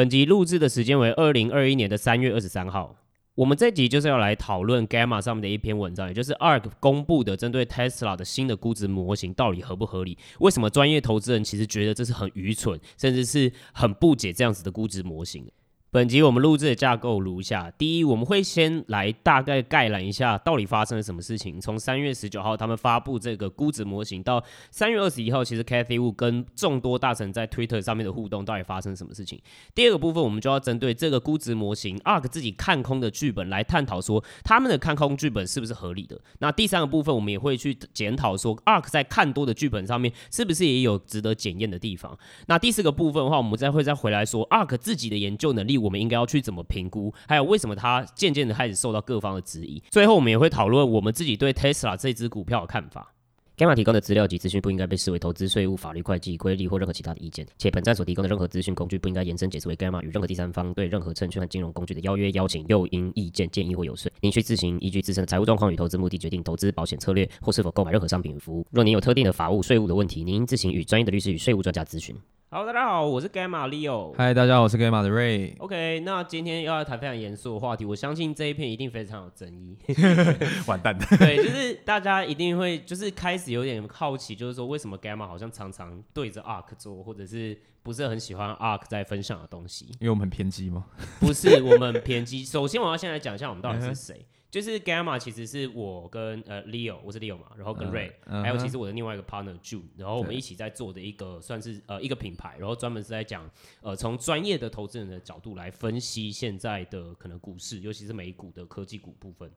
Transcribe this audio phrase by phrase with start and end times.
[0.00, 2.96] 本集录制的时间为二零二一年的三月二十三号。
[3.34, 10.16] 我们这集就是要来讨论 Gamma 上面的一篇文章，也就是 ARK 公布的针对 Tesla 的新的估值模型到底合不合理？
[10.38, 15.46] 为什么专业投资人其实觉得这是很愚蠢，甚至是很不解这样子的估值模型？
[15.92, 21.60] 本集我们录制的架构如下：第一，我们会先来大概概览一下到底发生了什么事情。
[21.60, 29.40] 从三月十九号他们发布这个估值模型到三月二十一号，其实 Cathy Wood 跟众多大神在 Twitter 上面的互动到底发生什么事情？
[29.74, 36.16] 第二个部分，我们就要针对这个估值模型 ARK 自己看空的剧本来探讨说他们的看空剧本是不是合理的。
[36.38, 42.16] 那第三个部分，我们也会去检讨说 ARK 在看多的剧本上面是不是也有值得检验的地方。
[42.46, 45.79] 那第四个部分的话，我们再会再回来说 ARK 自己的研究能力。
[45.80, 47.12] 我们应该要去怎么评估？
[47.26, 49.82] 还有为什么它渐渐的开始受到各方的质疑？
[49.90, 53.14] 最后，我们也会讨论我们自己对 Tesla 这支股票的看法。
[53.56, 64.10] Gamma 提供的资料及资讯不应该被视为投资、税务、法律、会计、规例或任何其他的意见，且本站所提供的任何资讯工具不应该延伸解释为 Gamma 与任何第三方对任何证券和金融工具的邀约、邀请、诱因、意见、建议或游说。
[64.22, 68.66] 您需自行依据自身的财务状况与投资目的决定投资保险策略或是否购买任何商品与服务。
[68.70, 72.16] 若您有特定的法务、税务的问题，您应自行与专业的律师与税务专家咨询。
[72.52, 74.12] Hello，大家好，我是 Gamma Leo。
[74.18, 75.56] 嗨，大家好，我是 Gamma 的 Ray。
[75.58, 79.78] OK，那今天要谈非常严肃的话题，我相信这一片一定非常有争议。
[80.66, 81.06] 完蛋了。
[81.16, 89.84] 对，就是大家一定会就是开始有点好奇，就是说为什么 Gamma 好像常常对着 ARK 做，或者是不是很喜欢 ARK 在分享的东西？
[90.00, 90.86] 因为我们很偏激吗？
[91.20, 92.44] 不是，我们偏激。
[92.44, 94.26] 首先，我要先来讲一下我们到底是谁。
[94.50, 98.42] 就是 Gamma 其实是我跟呃 Leo，我是 Leo 嘛，然后跟 Ray，、uh, uh.
[98.42, 103.48] 还有其实我的另外一个 partner June，然后我们一起在做的一个算是呃一个品牌，然后专门是在讲
[103.80, 109.48] 呃从专业的投资人的角度来分析现在的可能股市，尤其是美股的科技股部分。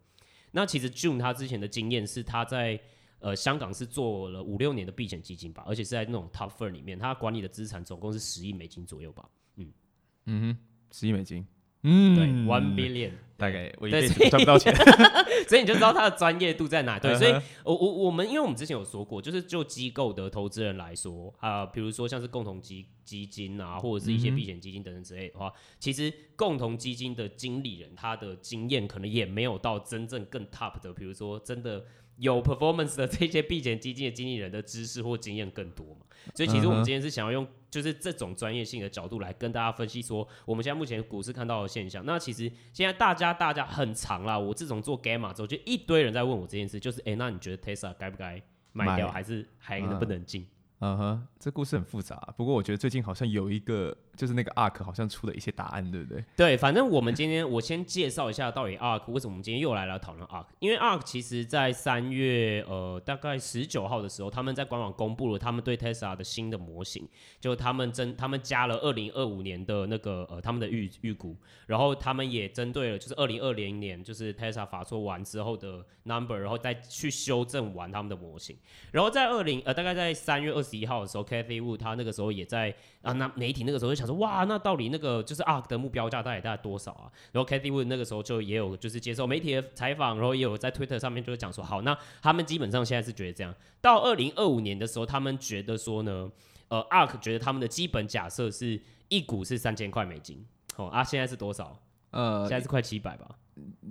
[0.51, 2.79] 那其实 June 他之前的经验是他在
[3.17, 9.27] 呃香港是做了五六年的避险基金吧，而且是在那种 top firm 里面，他管理的资产总共是十亿美金左右吧。
[9.55, 9.73] 嗯
[10.25, 10.57] 嗯哼，
[10.91, 11.43] 十亿美金。
[11.83, 14.73] 嗯，对，one billion，大概我一辈子赚不到钱，
[15.47, 16.97] 所以你就知道他的专业度在哪。
[16.97, 17.31] 对，所以
[17.63, 31.85] 我我我们，因为我们之前有说过，就是就机构的投资人来说啊，比如说像是共同基基金啊，或者是一些避险基金等等之类的话，其实共同基金的经理人他的经验可能也没有到真正更 top 的，比如说真的。
[32.17, 36.05] 有 performance 的这些避险基金的经理人的知识或经验更多嘛？
[36.35, 42.05] 所以其实我们今天是想要用就是这种专业性的角度来跟大家分析说，我们现在目前股市看到的现象。
[42.05, 48.39] 那其实现在大家大家很长啦，我自从做 Gamma 之后，就一堆人在问我这件事，就是哎、欸，那你觉得 Tesla 该不该
[48.73, 50.45] 卖掉，还是还能不能进？
[50.81, 56.23] 嗯哼，这故事很复杂，不过我觉得最近好像有一个，就是那个 ARK 好像出了一些答案，对不对？
[56.37, 67.09] 对，反正我们今天我先介绍一下到底 ARK 为什么我们今天又来了讨论 ARK，因为 ARK 其实在三月呃大概十九号的时候，他们在官网公布了他们对 Tesla 的新的模型，
[67.41, 71.35] 就他们针他们加了二零二五年的那个呃他们的预预估，
[71.67, 78.57] 然后他们也针对了就是二零二零年就是 Tesla 法说完之后的 number，然后再去修正完他们的模型，
[78.91, 80.73] 然后在二零呃大概在三月二十。
[80.73, 87.11] 一号的时候，Cathie Wood 他那个时候也在啊，那媒体那个时候就想说，哇，那到底那个就是 ARK 的目标价到底大概多少啊？
[87.31, 96.29] 然后 Cathie Wood 那个时候就也有就是接受媒体的采访，然后也有在 Twitter 上面就是讲说，好，那他们基本上现在是觉得这样，到二零二五年的时候，他们觉得说呢，
[96.67, 98.79] 呃，ARK 觉得他们的基本假设是
[99.09, 100.45] 一股是三千块美金，
[100.75, 101.79] 哦啊，现在是多少？
[102.11, 103.27] 呃，现在是快七百吧。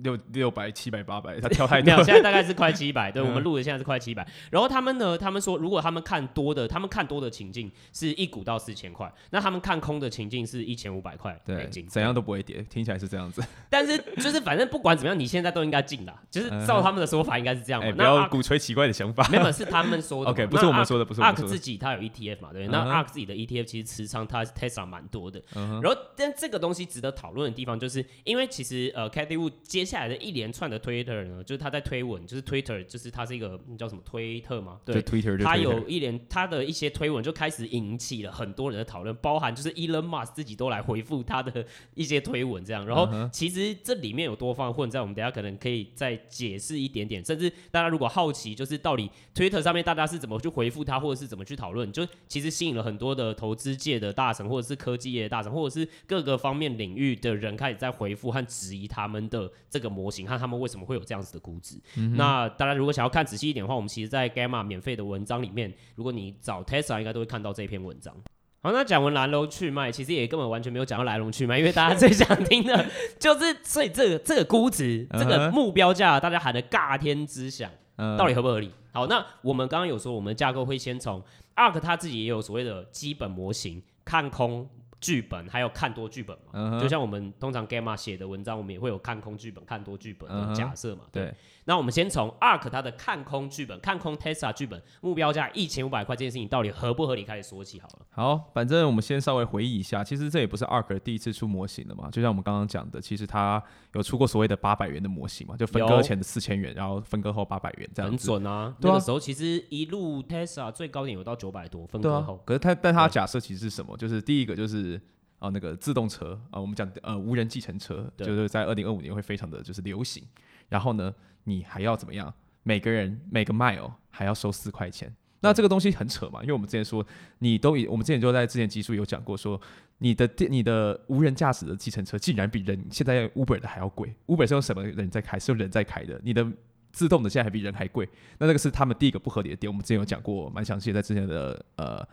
[0.01, 1.95] 六六百七百八百，他 跳太多。
[2.03, 3.11] 现在大概是快七百。
[3.11, 4.27] 对，我们录的现在是快七百。
[4.51, 13.41] 然后他们呢，他们说，如果他们看多的，他们看多的情境是一股到四千块，那他们看空的情境是一千五百块美金，怎样都不会跌，听起来是这样子。
[13.69, 17.87] 但是就是反正不管怎么样，你现在都应该进啦，就是照他们的说法应该是这样嘛。
[17.87, 19.27] 欸、不要鼓吹奇怪的想法。
[19.31, 20.31] 没有，是他们说的。
[20.31, 21.47] OK，不是我们说的，不是我们说的。
[21.47, 25.41] ARK 自己他有 ETF 嘛，对，那 ARK 自己的 ETF 其实持仓他 Tesla 蛮多的。
[25.53, 34.79] 然后，但这个东西值得讨论的地方，就是因为其实呃，Cathie Wood 接下来的一连串的 Twitter 呢，就是他在推文，就是 Twitter，就是他是一个叫什么推特吗？
[34.85, 42.85] 对，Twitter，他有一连他的一些推文就开始引起了很多人的讨论，包含就是 Elon Musk 自己都来回复他的一些推文这样。
[42.85, 47.23] 然后其实这里面有多方混在，我们等下可能可以再解释一点点。
[47.23, 60.53] 甚至大家如果好奇，就是到底 Twitter 上面大家是怎么去回复他，或者是怎么去讨论，就其实吸引了很多的投资界的大神，或者是科技业的大神，或者是各个方面领域的人开始在回复和质疑他们的这个模型和他们。
[60.63, 61.77] 为什么会有这样子的估值？
[61.97, 68.15] 嗯、那大家如果想要看仔细一点的话，我们其实，在 Gamma 免费的文章里面，如果你找 Tesla，应该都会看到这篇文章。
[68.61, 72.85] 好，那讲完来龙去脉，其实也根本完全没有讲到来龙去脉，因为大家最想听的
[73.19, 77.69] 就是，所以这个这个估值，这个目标价，大家喊的尬天之响，
[78.17, 78.71] 到底合不合理？
[78.93, 81.21] 好，那我们刚刚有说，我们的架构会先从
[81.55, 84.69] ARK 他自己也有所谓的基本模型，看空。
[85.03, 86.51] 剧本，还有看多剧本嘛。
[86.53, 91.01] 嗯、就像我们通常 Gamma 写的文章，我们也会有看空剧本、看多剧本的假设嘛。
[91.07, 91.33] 嗯、对。
[91.65, 98.05] 那我们先从 ARK 它的看空剧本、看空 Tesla 剧本目标价一千五百块这件事情到底合不合理开始说起好了。
[98.11, 102.09] 好，反正我们先稍微回忆一下，其实这也不是 ARK 第一次出模型了嘛。
[102.11, 103.63] 就像我们刚刚讲的，其实它
[103.93, 108.75] 有出过所谓的八百元的模型嘛，就分割前的四千元，然后分割后八百元这样子很准啊。
[108.79, 112.35] 那个时候其实一路 Tesla 最高点有到九百多，分割后。
[112.35, 113.95] 啊、可是它，但它假设其实是什么？
[113.95, 114.97] 就是第一个就是
[115.39, 120.23] 啊、呃、那个自动车啊、呃，我们讲呃无人计程车，就是在二零二五年会非常的就是流行。
[120.69, 121.13] 然后呢，
[121.43, 122.33] 你还要怎么样？
[122.63, 125.13] 每个人每个 mile 还要收四块钱。
[125.41, 127.05] 那这个东西很扯嘛，因为我们之前说，
[127.39, 129.65] 你都以我们之前就在之前集数有讲过说，说
[129.97, 134.15] 你的电你的无人驾驶的计程车竟然比人现在 Uber 的还要贵。
[134.27, 135.37] Uber 是用什么人在开？
[135.37, 136.17] 是用人在开的。
[136.23, 136.49] 你的
[136.93, 138.07] 自动的现在还比人还贵。
[138.37, 139.69] 那这个是他们第一个不合理的点。
[139.69, 142.07] 我们之前有讲过，蛮详细的，在之前的呃，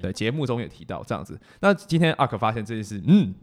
[0.00, 1.38] 对节目中也提到这样子。
[1.60, 3.34] 那今天 ARK 发现这件事，嗯。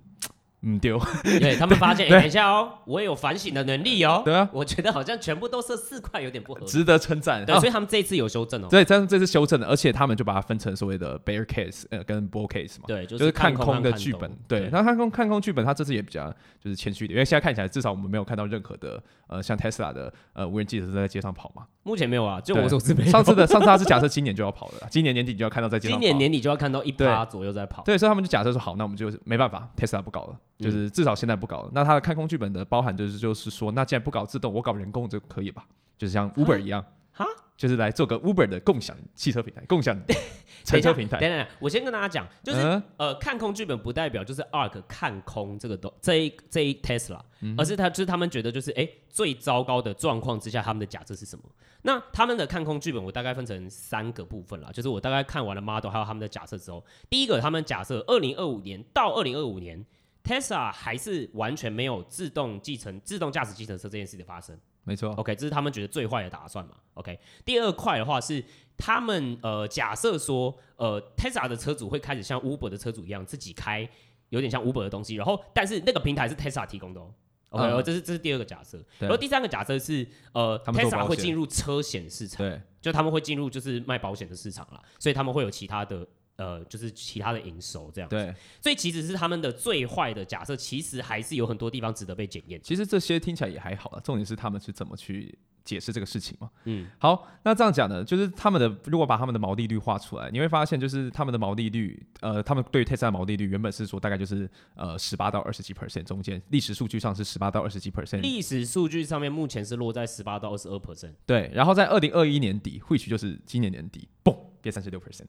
[0.64, 4.24] 嗯，丢， 对他们发现，欸、等一下哦，我也有反省的能力哦。
[4.26, 7.46] 对啊，我觉得好像全部都设四块，有点不合理，值得称赞。
[7.46, 8.68] 对，所以他们这一次有修正哦。
[8.72, 12.86] 对，但是这次修正的，而且他们就把它分成所谓的 bear case，呃，跟 bull case 嘛。
[12.88, 14.32] 对，就是，看空的剧本。
[14.48, 16.28] 对，对，那看空看空剧本，他这次也比较
[16.60, 21.68] 就是谦虚一点，因为现在看起来至少我们没有看到任何的呃，像 Tesla 的呃无人机车在街上跑嘛。
[21.84, 23.12] 目前没有啊，就我所知没有。
[23.12, 25.98] 上次的上次他是假设今年就要跑了，今年年底就要看到在街上。
[25.98, 27.84] 今年年底就要看到一趴左右在跑。
[27.84, 31.72] 对，所以他们就假设说好，那我们就没办法，Tesla 不搞了，就是至少现在不搞了。
[31.74, 35.66] 那它的看空剧本的包含就是就是说，那既然不搞自动，我搞人工就可以吧？
[35.98, 37.26] 就是像 Uber 一样，哈，
[37.56, 40.00] 就是来做个 Uber 的共享汽车平台，共享
[40.64, 41.20] 乘车平台。
[41.20, 51.44] 等等，我先跟大家讲，就是、嗯、呃，看空剧本不代表就是 ARK 看空这个东这一这一 Tesla，、嗯、而是他就是他们觉得就是哎、欸、最糟糕的状况之下，他们的假设是什么？
[51.84, 59.86] 那他们的看空剧本我大概分成三个部分啦，就是我大概看完了 Model 还有他们的假设之后，第一个他们假设二零二五年到二零二五年。
[60.28, 64.60] Tesla 还是完全没有自动继承、自动驾驶计程车这件事的发生。
[64.84, 66.76] 没错，OK，这是他们觉得最坏的打算嘛。
[66.96, 68.44] OK，第二块的话是
[68.78, 73.90] 他们呃假设说，呃，Tesla 的车主会开始像 Uber 的车主一样自己开，
[74.30, 75.16] 有点像 Uber 的东西。
[75.16, 77.14] 然后，但是那个平台是 Tesla 提供的哦。
[77.52, 78.84] OK，、嗯、这是这是第二个假设。
[79.00, 86.06] 然后第三个假设是呃，Tesla 会进入车险市场，对，就他们会进入就是卖保险的市场啦，所以他们会有其他的。
[86.38, 92.60] 呃，就是其他的营收这样子，对，所以其实是他们的最坏的假设，其实还是有很多地方值得被检验。
[92.64, 95.36] 其实这些听起来也还好了，重点是他们是怎么去
[95.66, 96.50] 解释这个事情嘛。
[96.66, 111.14] 嗯，好，那这样讲呢，就是他们的如果把他们的毛利率画出来，你会发现就是他们的毛利率，呃，他们对于 Tesla 的毛利率原本是说大概就是呃十八到二十几 percent 中间，历史数据上是十八到二十几 percent，历史数据上面目前是落在十八到二十二 percent。
[111.26, 114.38] 对，然后在二零二一年底，或许就是今年年底，嘣。
[114.68, 115.26] 跌三十六 percent，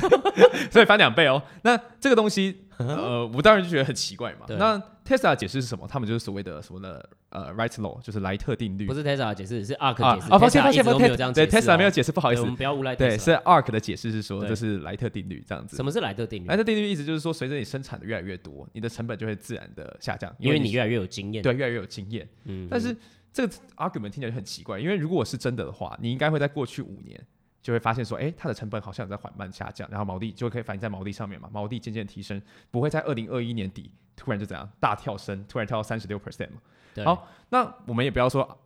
[0.72, 1.42] 所以翻两倍哦。
[1.62, 4.46] 那这个东西，呃，我当然就觉得很奇怪嘛。
[4.48, 5.86] 那 Tesla 解释是什么？
[5.86, 8.86] 他们就是所谓的什么的呃，Wright Law，就是莱特定律。
[8.86, 10.32] 不是 Tesla 解释，是 ARK 解释。
[10.32, 12.96] 啊，抱歉抱歉抱歉，对 Tesla 没有解释，不好意思，我们不要诬赖。
[12.96, 15.76] 对，是 ARK 的解释是说，这是莱特定律这样子。
[15.76, 16.48] 什么是莱特定律？
[16.48, 21.42] 莱特定律意思就是说，随着你生产的越来越多，你的成本就会自然的下降，因为你越来越有经验。
[21.42, 22.26] 对，越来越有经验。
[22.44, 22.66] 嗯。
[22.70, 22.96] 但是
[23.32, 27.20] 这个 argument 听起来就很奇怪，因为如果是真的的话，你应该会在过去五年。
[27.62, 32.40] 就会发现说，哎，它的成本好像在缓慢下降，然后毛利就可以反映在毛利上面嘛，毛利渐渐提升，
[32.70, 36.60] 不会在二零二一年底突然就怎样大跳升，突然跳到三十六 percent 嘛。
[36.94, 37.04] 对。
[37.04, 38.58] 好，那我们也不要说。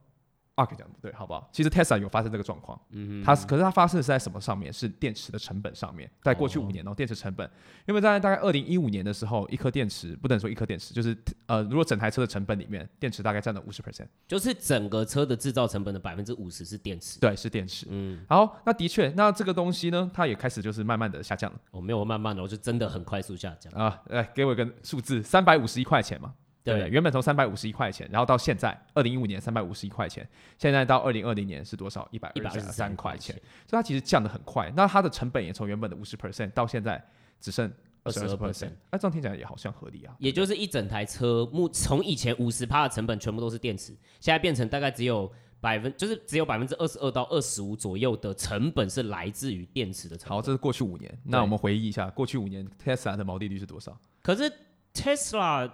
[0.57, 1.49] ARK 讲的不对，好不好？
[1.53, 4.73] 其实 Tesla 有发生这个状况，嗯哼，它是，可是它发生的是在什么上面？
[4.73, 6.09] 是电池的成本上面。
[6.23, 7.49] 在过去五年哦，电池成本，
[7.87, 17.19] 因为在大概二零一五年的时候，一颗电池不能说一颗电池，就是呃，如果整台车的成本里面，电池大概占了五十 percent，就是整个车的制造成本的百分之五十是电池。
[17.19, 17.87] 对，是电池。
[17.91, 21.61] 嗯，好，那的确，那这个东西呢，它也开始就是慢慢的下降了。
[21.73, 24.01] 我、哦、没有慢慢的，我就真的很快速下降啊！
[24.07, 26.33] 来，给我一个数字，三百五十一块钱嘛。
[26.65, 32.09] 对，对，原本从三百五十一块钱，然后到现在二零一五年三百五十一块钱，现在到二零二零年是多少？
[32.11, 33.37] 一百二十三块钱，
[33.69, 34.73] 所以它其实降得很快。
[34.75, 37.05] 那它的成本也从原本的五十 percent 到现在
[37.39, 37.71] 只剩
[38.03, 40.17] 二十二 percent，那这样听起来也好像合理啊。
[40.19, 45.31] 也就是一整台车目从以前五十趴的成本全部都是电池，现在变成大概只有
[45.61, 50.39] 百分，就是只有百分之二十二到二十五左右的成本是来自于电池的成本。
[50.39, 51.15] 好，这是过去五年。
[51.25, 53.95] 那我们回忆一下，过去五年 Tesla 的毛利率是多少？
[54.23, 54.51] 可是
[54.95, 55.71] Tesla。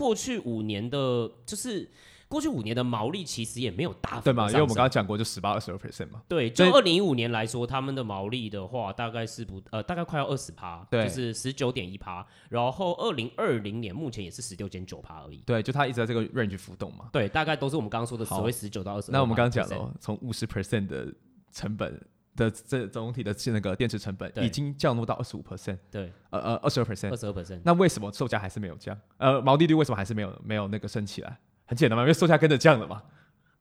[0.00, 1.86] 过去五年的，就是
[2.26, 4.48] 过去五年的毛利其实也没有大幅，对吗？
[4.48, 6.22] 因为我们刚刚讲过，就十八二十二 percent 嘛。
[6.26, 12.26] 对，就二零一五年来说，他们的毛利的话，大概是不呃，大概快要二十趴，对，就是十九点一趴。
[12.48, 15.42] 然后二零二零年目前也是十六点九趴而已。
[15.44, 17.10] 对，就它一直在这个 range 浮动嘛。
[17.12, 19.12] 对，大概都是我们刚刚说的所谓十九到二十。
[19.12, 21.12] 那我们刚刚讲了，从五十 percent 的
[21.52, 22.00] 成本。
[22.40, 28.98] 的这总体的那个电池成本已经降落到二十五 percent，对，呃呃二十二 percent，二十二 percent，那为什么售价还是没有降？
[29.18, 31.38] 呃，毛利率为什么还是没有没有那个升起来？
[31.66, 33.02] 很简单嘛，因为售价跟着降了嘛。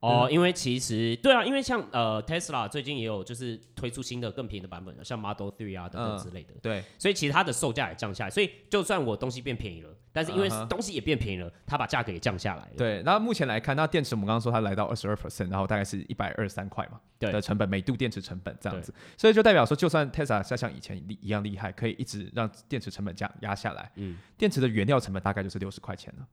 [0.01, 6.53] 哦，因为其实对啊，因为像呃 Tesla 最近也有就是推出新的更便宜的版本了，像 Model Three 啊等等之类的。
[6.53, 12.71] 嗯、对，所以其实它的售价也降下来，所以就算我东西变便宜了，但是因为东西也变便宜了，它把价格也降下来了。
[12.77, 17.29] 对，那目前来看，那电池我们刚刚说它来到二十二 percent，然后大概是一百二十三块嘛，对。
[17.33, 26.25] 的成本，每度电池成本这样子，所以就代表说，就算 Tesla 再像以前一样厉害，可以一直让电池成本降压下来，嗯，电池的原料成本大概就是六十块钱了。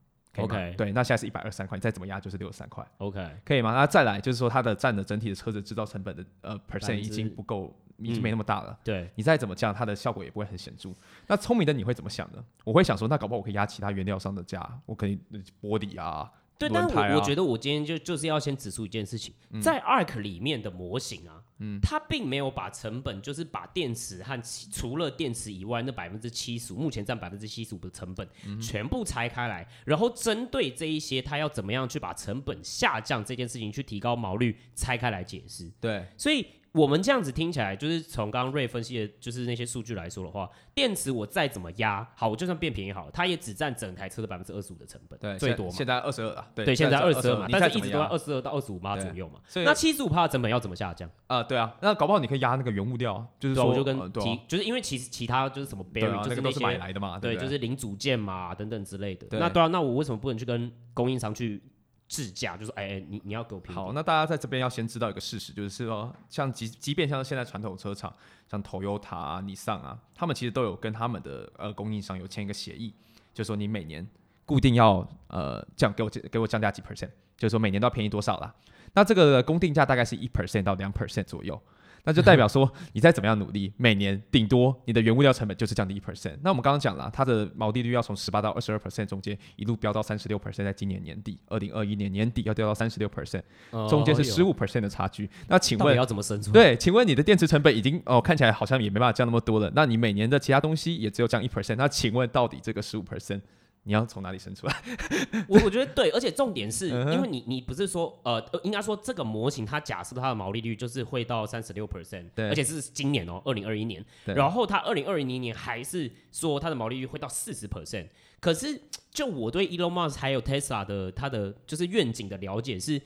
[0.43, 2.87] OK，对，那现在是一百二十三块，你再怎么压就是六十三块。
[2.99, 3.75] OK，可以吗？
[3.75, 8.73] 那再来就是说，它的占的整体的车子制造成本的呃 percent 已经不够，已经没那么大了。
[8.73, 10.91] 嗯、对，你再怎么降，它的效果也不会很显著。
[11.27, 12.45] 那聪明的你会怎么想呢？
[12.65, 15.19] 我会想说，那搞不好我可以压其他原料商的价，我可以
[15.61, 16.31] 玻璃啊。
[16.59, 24.41] 对，但我我觉得我今天就就是要先指出一件事情，嗯、在 Arc 里面的模型啊，嗯，它并没有把成本，就是把电池和
[24.73, 35.71] 除了电池以外那百分之七十五，目前占百分之七十五的成本，嗯、全部拆开来，然后针对这一些，它要怎么样去把成本下降这件事情去提高毛率，拆开来解释。
[35.81, 36.47] 对，所以。
[36.77, 45.73] 我们这样子听起来，就是从刚刚 Ray 分析的，就是那些数据来说的话，电池我再怎么压，好，我就算变便宜好了，它也只占整台车的百分之二十五的成本，对，最多嘛。
[45.73, 49.41] 现在二十二啊，对，对，现在二十二嘛，但是一直都在二十二到二十五码左右嘛。
[49.65, 51.11] 那七十五趴的成本要怎么下降？
[51.29, 59.27] 啊，对啊，那搞不好你可以压那个原物料，就是说，就跟提，就是因为其实其他就是什么 bearing，就是都是买来的嘛，对，就是零组件嘛等等之类的。
[59.39, 61.63] 那对啊，那我为什么不能去跟供应商去？
[62.09, 63.75] 制价就是，哎、欸，你你要给我便宜。
[63.75, 68.15] 好，那大家在这边要先知道一个事实，就是说，像即即便像现在传统车厂，
[68.49, 72.95] 像 Toyota 啊、尼桑啊，他们其实都有跟他们的呃供应商有签一个协议，
[73.35, 74.07] 就是说你每年
[74.45, 78.55] 固定要呃降给我给我降价几 percent，就是说每年都要便宜多少啦。
[78.93, 81.61] 那这个公定价大概是一 percent 到两 percent 左右。
[82.07, 86.37] 那就代表说，你再怎么样努力，每年顶多你的原物料成本就是降低一 percent。
[86.41, 93.43] 那我们刚刚讲了，它的毛利率要从十八到二十二 percent 中间一路飙到三十六 percent，在今年年底，二零二一年年底要掉到三十六 percent，
[93.89, 95.29] 中间是十五 percent 的差距。
[95.49, 96.53] 那请问要怎么生存？
[96.53, 103.41] 对，请问你的电池成本已经哦看起来好像也没办法降那么多了，那你每年的其他东西也只有降一 percent，那请问到底这个十五 percent？
[103.89, 104.75] 你要从哪里生出来？
[105.47, 118.09] 我我觉得对，而且重点是因为你你不是说呃，应该说这个模型它假设它的毛利率就是会到三十六 percent，对，而且是今年哦，二零二一年，对然后它二零二零年还是说它的毛利率会到四十 percent，
[118.41, 118.81] 可是
[119.13, 123.01] 就我对 Elon Musk 还有 Tesla 的它的就是愿景的了解是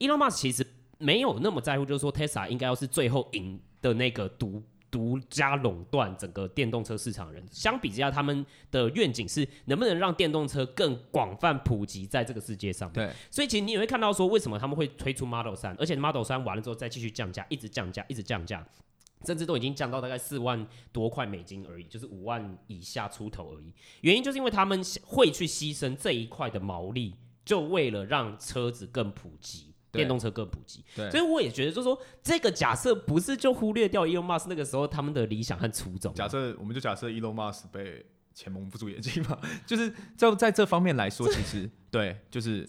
[0.00, 0.66] ，Elon Musk 其实
[0.98, 4.62] 没有那么在乎，就是说 Tesla 应该要是最后赢的那个独。
[4.90, 12.90] 独家垄断整个电动车市场的人，相比之下，他们的愿景是能不能让电动车更广泛普及在这个世界上。
[12.92, 18.66] 对，所以其实你也会看到说，为什么他们会推出 Model 三而且 Model 三完了之后再继续降价，一直降价，一直降价，
[19.24, 23.72] 甚至都已经降到大概四万多块美金而已，就是五万以下出头而已。
[24.02, 27.14] 原因就是因为他们会去牺牲这一块的毛利，
[27.44, 29.65] 就为了让车子更普及。
[29.96, 36.12] 电动车更普及，对，所以我也觉得，就是说，这个假设不是就忽略掉 Elon Musk 那个时候他们的理想和初衷。
[36.14, 42.66] 假设我们就假设 Elon Musk 被钱蒙不住眼睛嘛， 就是就在这方面来说， 其实对，就是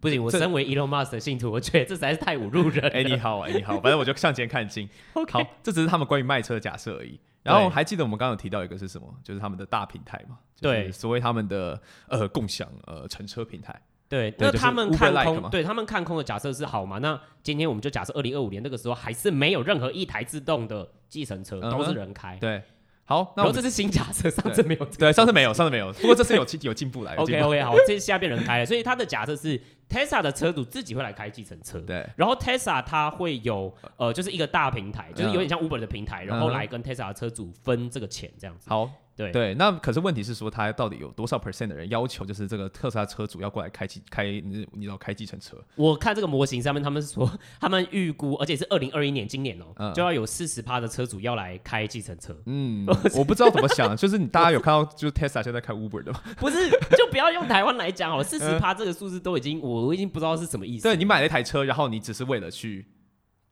[0.00, 0.22] 不行。
[0.22, 2.88] 我身为 Elon Musk 的信徒，我觉得这实在是太侮辱人。
[2.90, 4.88] 哎，你好，哎，你好，反正我就向前看进。
[5.30, 7.20] 好，这只是他们关于卖车的假设而已。
[7.42, 9.14] 然后还记得我们刚刚有提到一个是什么？
[9.22, 11.78] 就是他们的大平台嘛，对，所谓他们的
[12.08, 13.78] 呃共享呃乘车平台。
[14.14, 16.98] 对，那他们看空，对他们看空的假设是好嘛？
[16.98, 22.36] 那今天我们就假设二零二五年那个时候还是没有任何一台自动的计程车，都是人开。
[22.40, 22.62] 对，
[23.04, 24.84] 好，那我这是新假设，上次没有。
[24.84, 25.92] 对，上次没有，上次没有。
[25.94, 27.16] 不过这次有有进步来。
[27.16, 31.80] OK OK，好，这次现在变人开了，所以他的假设是 Tesla 的车主自己会来开计程车。
[31.80, 38.70] 对，然后 Tesla 它会有呃，就是一个大平台，就是有点像 Uber 的平台，然后来跟 Tesla 的车主分这个钱这样子。
[38.70, 38.88] 好。
[39.16, 45.56] 对对，那可是问题是说，他到底有多少 percent 的人要求，就是这个特斯拉车主要过来开计开你你要开计程车？
[45.76, 47.30] 我看这个模型上面，他们是说
[47.60, 52.36] 他们预估，而且是二零二一年今年哦、喔，嗯、就要有四十趴的车主要来开计程车。
[52.46, 52.84] 嗯，
[53.16, 56.20] 我不知道怎么想，就是你大家有看到就是 Tesla 现在开 Uber 的吗？
[56.38, 60.82] 不是，就不要用台湾来讲好了，四十趴这个数字都已经，我已经不知道是什么意思。
[60.82, 62.84] 对，你买了一台车，然后你只是为了去。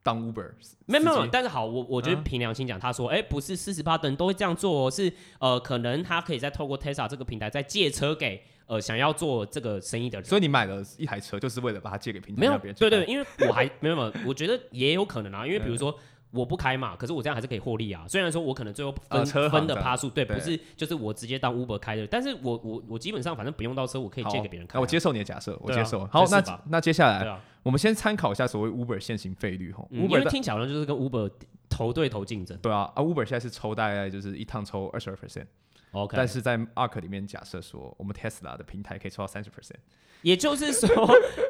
[0.02, 0.50] 当 Uber
[0.86, 10.24] 没有没有，但是好，我我觉得凭良心讲，他说，哎、欸，不是四十八的人都会这样做，哦是呃，可能他可以再透过 Tesla 这个平台再借车给呃想要做这个生意的人。
[10.28, 12.40] 所以你买了一台车，就是为了把它借给平台？
[12.40, 15.96] 没有，对，对对，因为我还没有没有，我觉得也有可能啊，因为比如说
[16.32, 18.04] 我不开嘛，可是我这样还是可以获利啊。
[18.08, 24.76] 虽然说我可能最后分、呃、分的趴数，对，对，不是就是我直接当 Uber 开的，但是我我我基本上反正不用到车，我可以借给别人开、啊。
[24.76, 26.00] 那我接受你的假设，我接受。
[26.00, 30.02] 啊、好，那那接下来、啊、我们先参考一下所谓 Uber 现行费率哈、嗯。
[30.02, 31.30] 因为听起来好像就是跟 Uber
[31.68, 32.56] 头对头竞争。
[32.58, 35.46] 对啊，啊 Uber 现在是抽大概就是一趟抽二十二 percent。
[35.92, 39.76] OK，但是在 Arc 里面假设说，我们 Tesla 的平台可以抽到三十 percent。
[40.22, 40.88] 也就是说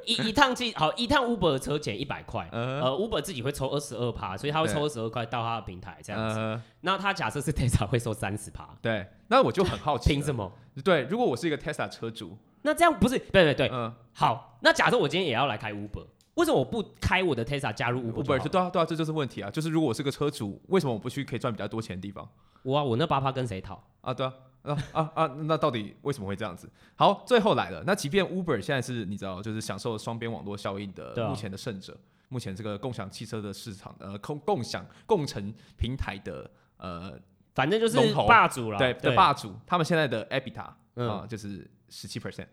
[0.06, 6.38] 一，一一趟机好一趟 Uber 的车钱一百块，呃，Uber 自己会抽二十二趴，所以他会抽二十二块到他的平台这样子。
[6.38, 10.50] 呃、那他假设是 Tesla 会收三十趴，对，那我就很好奇，凭什么？
[10.82, 13.18] 对，如果我是一个 Tesla 车主，那这样不是？
[13.18, 22.28] 对对对，嗯、呃，好，那假设我今天也要来开 Uber，为什么我不开我的 Tesla 加入 Uber？Uber 对啊对啊，这就是问题啊，就是如果我是个车主，为什么我不去可以赚比较多钱的地方？
[22.62, 24.14] 我啊，我那八趴跟谁讨啊？
[24.14, 24.32] 对啊。
[24.62, 25.26] 啊啊啊！
[25.46, 26.70] 那到底为什么会这样子？
[26.94, 27.82] 好，最后来了。
[27.84, 31.98] 那即便 Uber 现在是你知道，就是享受双边网络效应的目前的胜者，啊、
[32.28, 37.18] 目前这个共享汽车的市场，呃，共共享共乘平台的呃，
[37.56, 39.52] 反正就是霸主了，对的霸主。
[39.66, 42.46] 他们现在的 EBITDA 啊、嗯呃，就是十七 percent。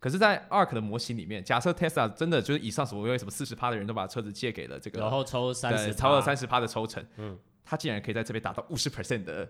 [0.00, 7.38] 可是，在 Arc 的模型里面，假设 Tesla 真的就是以上所谓什么四十趴的人都把车子借给了这个，然后抽三十，超过三十趴的抽成，嗯。
[7.68, 9.46] 他竟然可以在这边达到五十 percent 的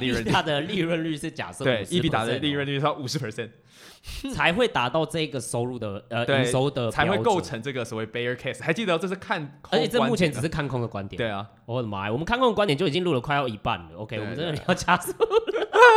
[0.00, 3.50] 利润率，他的利润率是假设 对，EBITDA 的利润率是要五十 percent
[4.32, 8.62] 才会达到这个收入的呃营收的才会构成这个所谓 bear case。
[8.62, 11.18] 还记得这是看空，而且这目前只是看空的观点。
[11.18, 13.98] 对啊，我的妈呀，我们看空的观点就已经录了快要一半了。
[13.98, 15.12] OK，我们真的要加速。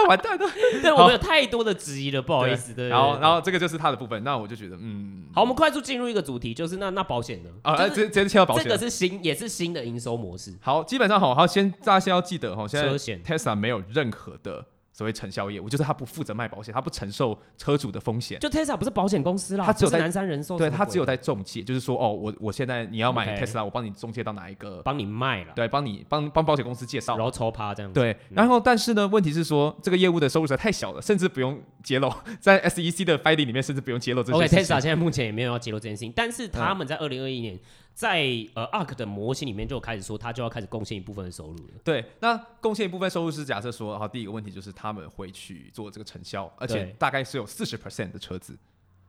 [0.07, 0.47] 完蛋了！
[0.81, 2.73] 对，我们有太多的质疑了，不好意思。
[2.73, 4.23] 对，然后，然后这个就是他的部分。
[4.23, 7.49] 那我就觉得，嗯，好，我们快速进入一个主题，就是那那保险呢？
[7.63, 8.63] 啊，直接直接切到保险。
[8.63, 10.53] 这个是新，也是新的营收模式。
[10.61, 12.89] 好，基本上好，好，先大家先要记得哈，现在
[13.23, 14.65] Tesla 没有任何的。
[14.97, 18.39] 所谓承销业务，就是他不负责卖保险，他不承受车主的风险。
[18.39, 27.99] 就 Tesla 不是保险公司啦，他只有在南山人寿，对他只有在中介，就是说哦，我我现在你要买 Tesla，我帮你中介到哪一个，帮你卖了，对，帮你帮帮保险公司介绍，然后抽趴这样子。
[27.99, 32.09] 对，然后但是呢，问题是说这个业务的收入实在太小了，甚至不用揭露，
[32.39, 34.37] 在 SEC 的 filing 里面甚至不用揭露这些。
[34.37, 37.59] OK，Tesla 现在目前也没有要揭露这件事情，但是他们在二零二一年。
[37.95, 38.19] 在
[38.53, 41.73] 呃 Arc 的模型里面就开始说，他就要开始贡献一部分的收入了。
[41.81, 48.57] 对，那贡献一部分收入是假设说，好，第一个问题就是他们会去做这个承销，而且大概是有四十 percent 的车子，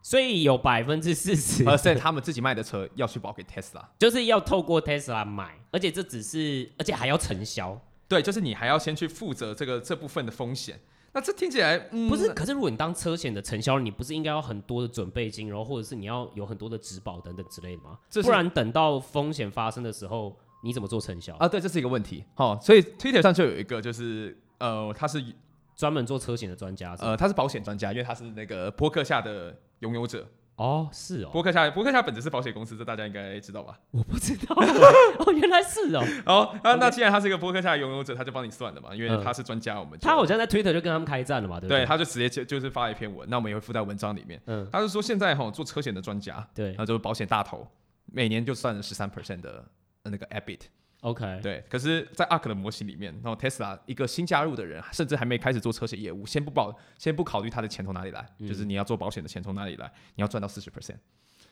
[0.03, 7.79] 所以有百分之四十 percent 他们自己卖的车要去保给 Tesla，就是要透过 Tesla 买，而且这只是，而且还要承销。
[8.07, 10.79] 对，就是你还要先去负责这个这部分的风险。
[11.17, 12.29] 那这听起来、嗯、不是？
[12.35, 17.99] 可是如果你当车险的承销，你不是应该要很多的准备金，然后或者是你要有很多的质保等等之类的吗？
[18.23, 21.49] 不然等到风险发生的时候，你怎么做承销啊？
[21.49, 22.23] 对，这是一个问题。
[22.35, 25.25] 好，所以 Twitter 上就有一个，就是呃，他是
[25.75, 30.29] 专门做车险的专家，呃，他是保险专家，因为他是那个博客下的拥有者。
[30.57, 33.79] 哦，是哦，波克夏，波克夏本质是保险公司，这大家应该知道吧？
[33.93, 34.57] 我不知道，
[35.21, 36.03] 哦，原来是哦。
[36.25, 41.81] 好，那那既然他是一个波克夏拥有者，他就帮你算了嘛，因为他是专家，我们他好像在 Twitter 就跟他们开战了嘛，对不对？
[41.81, 44.41] 对，他就直接就就是发了一篇文，那我们也会附在文章里面。
[44.47, 47.67] 嗯，他是说现在哈做车险的专家，对，那就是保险大头，
[48.07, 49.63] 每年就算了十三 percent 的
[50.05, 50.61] 那个 EBIT。
[51.07, 60.97] OK，对，可是，在 Arc 的模型里面，然后 Tesla 一个新加入的人，甚至还没开始做车险业务，先不保，先不考虑他的钱从哪里来，嗯、就是你要做保险的钱从哪里来，你要赚到四十 percent，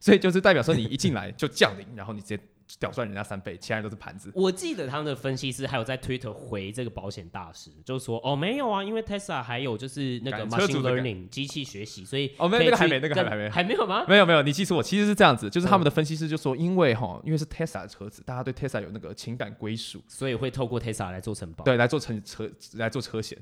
[0.01, 2.43] 所以就是代表说你一进来就降临，然后你直接。
[2.79, 4.33] 屌赚人家三倍，其他人都是盘子。
[4.35, 14.05] 我记得他们的分析师还有在 Twitter 回这个保险大师，就是说哦没有啊，因为 Tesla 还有就是那个 machine learning 机器学习，所以哦没有那个还没那个还没还没还没有吗？
[14.09, 23.39] 没有没有，你记错，其实是这样子，就是他们的分析师就说，因为哈，因为是 Tesla 的车子，大家对 Tesla 有那个情感归属，所以会透过 Tesla 来做承保，对，来做承车来做车险。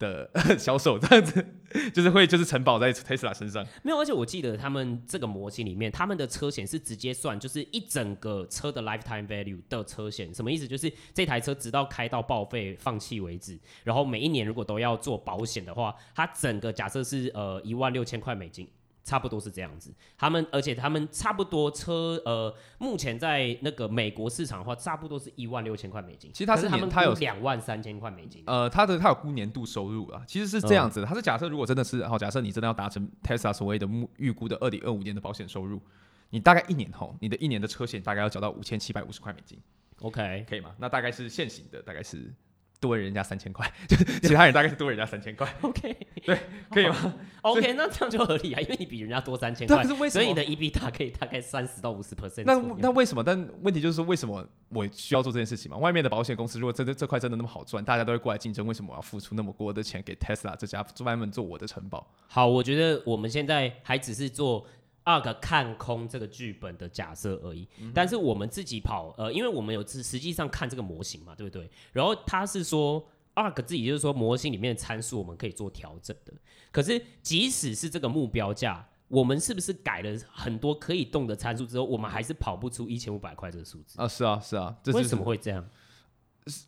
[0.00, 1.46] 的 销售这样子，
[1.94, 3.64] 就是会就是承保在 Tesla 身上。
[3.84, 10.34] 没有，而且我记得他们这个模型里面，他们的车险是直接算，就是一整个车的 lifetime value 的车险。
[10.34, 10.66] 什么意思？
[10.66, 18.66] 就是这台车直到开到报废放弃为止，然后每一年如果都要做保险的话，它整个假设是呃一万六千块美金。
[19.10, 26.30] 差不多是这样子，他们而且他们差不多车呃，目前在那个美国市场的话，差不多是一万六千块美金。
[26.32, 28.44] 其实他是，是他们他有两万三千块美金。
[28.46, 35.82] 呃，他的他有估年度收入啊，其实是这样子的，他、嗯、是假设如果真的是好，假设你真的要达成 Tesla 所谓的预估的二零二五年的保险收入，
[36.30, 39.58] 你大概一年后，你的一年的车险大概要缴到五千七百五十块美金。
[40.02, 40.72] OK，可以吗？
[40.78, 42.32] 那大概是现行的，大概是。
[42.80, 45.46] 多人家三千块，就是其他人大概是多人家三千块。
[45.60, 46.38] OK， 对，
[46.70, 52.44] 可以吗？OK，那这样就合理啊，因为你比人家多三千块，所以你的 EBITDA 可以大概三十到五十 percent。
[52.46, 53.22] 那那为什么？
[53.22, 55.76] 但问题就是说，为什么我需要做这件事情嘛？
[55.76, 62.06] 外面的保险公司如果真的这块真的那么好赚，大家都会过来竞争，为什么我要付出那么多的钱给 Tesla 这家专门做我的承保？
[62.28, 64.66] 好，我觉得我们现在还只是做。
[65.04, 67.66] ARK 看空这个剧本的假设而已。
[67.78, 71.68] 嗯、但是我们自己跑，呃，因为我们有实实际上看这个模型嘛，对不对？
[71.92, 76.32] 然后他是说 ARK 自己就是说模型里面的参数我们可以做调整的。
[76.70, 84.00] 可是即使是这个目标价，我们是不是改了很多可以动的参数之后，我们还是跑不出一千五百块这个数字？
[84.00, 85.66] 啊，是啊，是啊，这为什么会这样？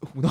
[0.01, 0.31] 互动，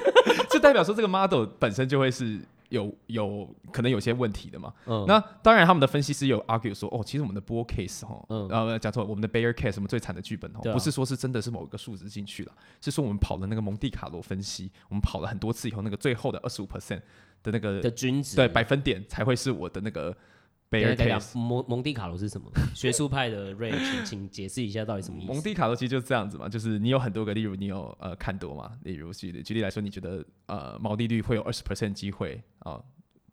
[0.50, 2.40] 这代表说这个 model 本身就会是
[2.72, 4.72] 有有可能有些问题的嘛。
[4.86, 17.02] 嗯，那当然他们的分析师有 argue 说，哦，其实我们的 bull case 哈，嗯，然后讲错，我们的 bear case 什么最惨的剧本哦，啊、不是说是真的是某一个数值进去了，是说我们跑了那个蒙地卡罗分析，我们跑了很多次以后，那个最后的二十五 percent
[17.42, 20.16] 的那个的均值，对，百分点才会是我的那个。
[21.34, 22.50] 蒙蒙地卡罗是什么？
[22.74, 25.32] 学术派的 Ray，请请解释一下到底什么意思？
[25.32, 32.82] 蒙地卡罗其实就是这样子嘛，就是你有很多个，例如你有呃看多嘛，例如举举例来说，你觉得呃毛利率会有二十 percent 机会啊，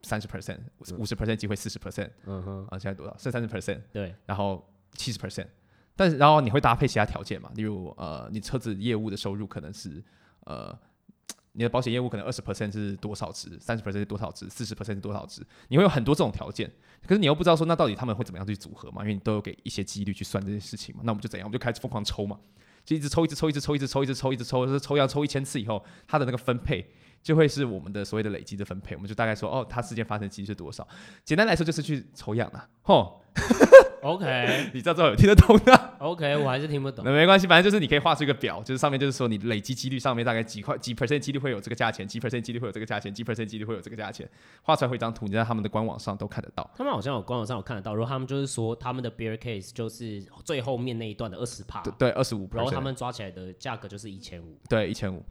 [0.02, 0.60] 三十 percent
[0.98, 3.16] 五十 percent 机会四十 percent，嗯哼，啊现在多少？
[3.18, 5.48] 剩三十 percent，对，然后七十 percent，
[5.96, 10.04] 但是然后你会搭配其他条件嘛，例如呃你车子业务的收入可能是
[10.46, 10.78] 呃。
[11.54, 15.46] 你的保险业务可能二十 percent 是多少值，三十 percent 是多少值，四十 percent 是多少值？
[15.68, 16.72] 你会有很多这种条件，
[17.08, 19.02] 可是你又不知道说那到底他们会怎么样去组合嘛？
[19.02, 21.02] 因为你都有给一些几率去算这件事情嘛。
[21.04, 21.48] 那我们就怎样？
[21.48, 22.40] 我们就开始疯狂抽嘛，
[22.86, 26.88] 就一直抽，一直抽，一直抽，一直抽，一直抽，一直抽，就是抽要抽一千次以后，它的那个分配
[27.24, 28.96] 就会是我们的所谓的累积的分配。
[28.96, 30.88] 我们就大概说，哦，它事件发生几率是多少？
[31.26, 33.24] 简单来说就是去抽样啊，吼。
[34.02, 37.04] OK， 你知道这有听得懂的？OK，我还是听不懂。
[37.04, 44.30] 那没关系，反正就是你可以画出一个表，就是上面就是说你累积几率上面大概几块几 percent 几率会有这个价钱，几 percent 几率会有这个价钱，几 percent 几率会有这个价钱，
[44.64, 46.70] 画出来会一张图，你在他们的官网上都看得到。
[46.76, 55.24] 他们好像有官网上有看得到，然后他们就是说他们的 bear case 就是最后面那一段的二十帕，对，二十五，然后他们抓起来的价格就是一千五，对，一千五。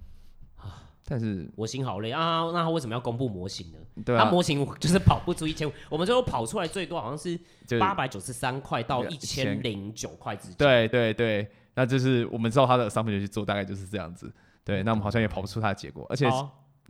[1.10, 2.50] 但是我心好累啊！
[2.52, 3.78] 那他为什么要公布模型呢？
[4.04, 7.40] 对啊，他模型就是跑不出一千五， 我们最后跑出来最多好像是
[7.80, 10.56] 八百九十三块到一千零九块之间。
[10.58, 14.30] 对对对，那就是我们知道他的商品就去做，大概就是这样子。
[14.62, 16.28] 对，那我们好像也跑不出他的结果，而且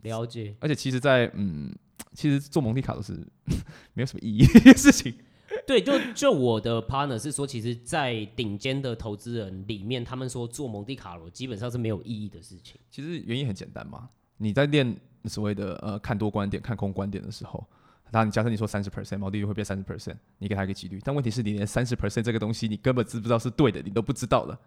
[0.03, 0.53] 了解。
[0.59, 1.73] 而且其实在，在嗯，
[2.13, 3.13] 其实做蒙地卡都是
[3.95, 5.15] 没有什么意义的事情。
[5.69, 12.81] 对，就就我的 partner 是说，其实，在顶尖的投资人里面，他们说做蒙地卡罗基本上是没有意义的事情。
[12.91, 17.63] 其实原因很简单嘛，你在练所谓的呃看多观点、看空观点的时候，
[18.11, 24.59] 那你假设你说三十 percent 毛利率会变三十 percent，你给他一个几率，但问题是你连三十 percent 这个东西你根本知不知道是对的，你都不知道了，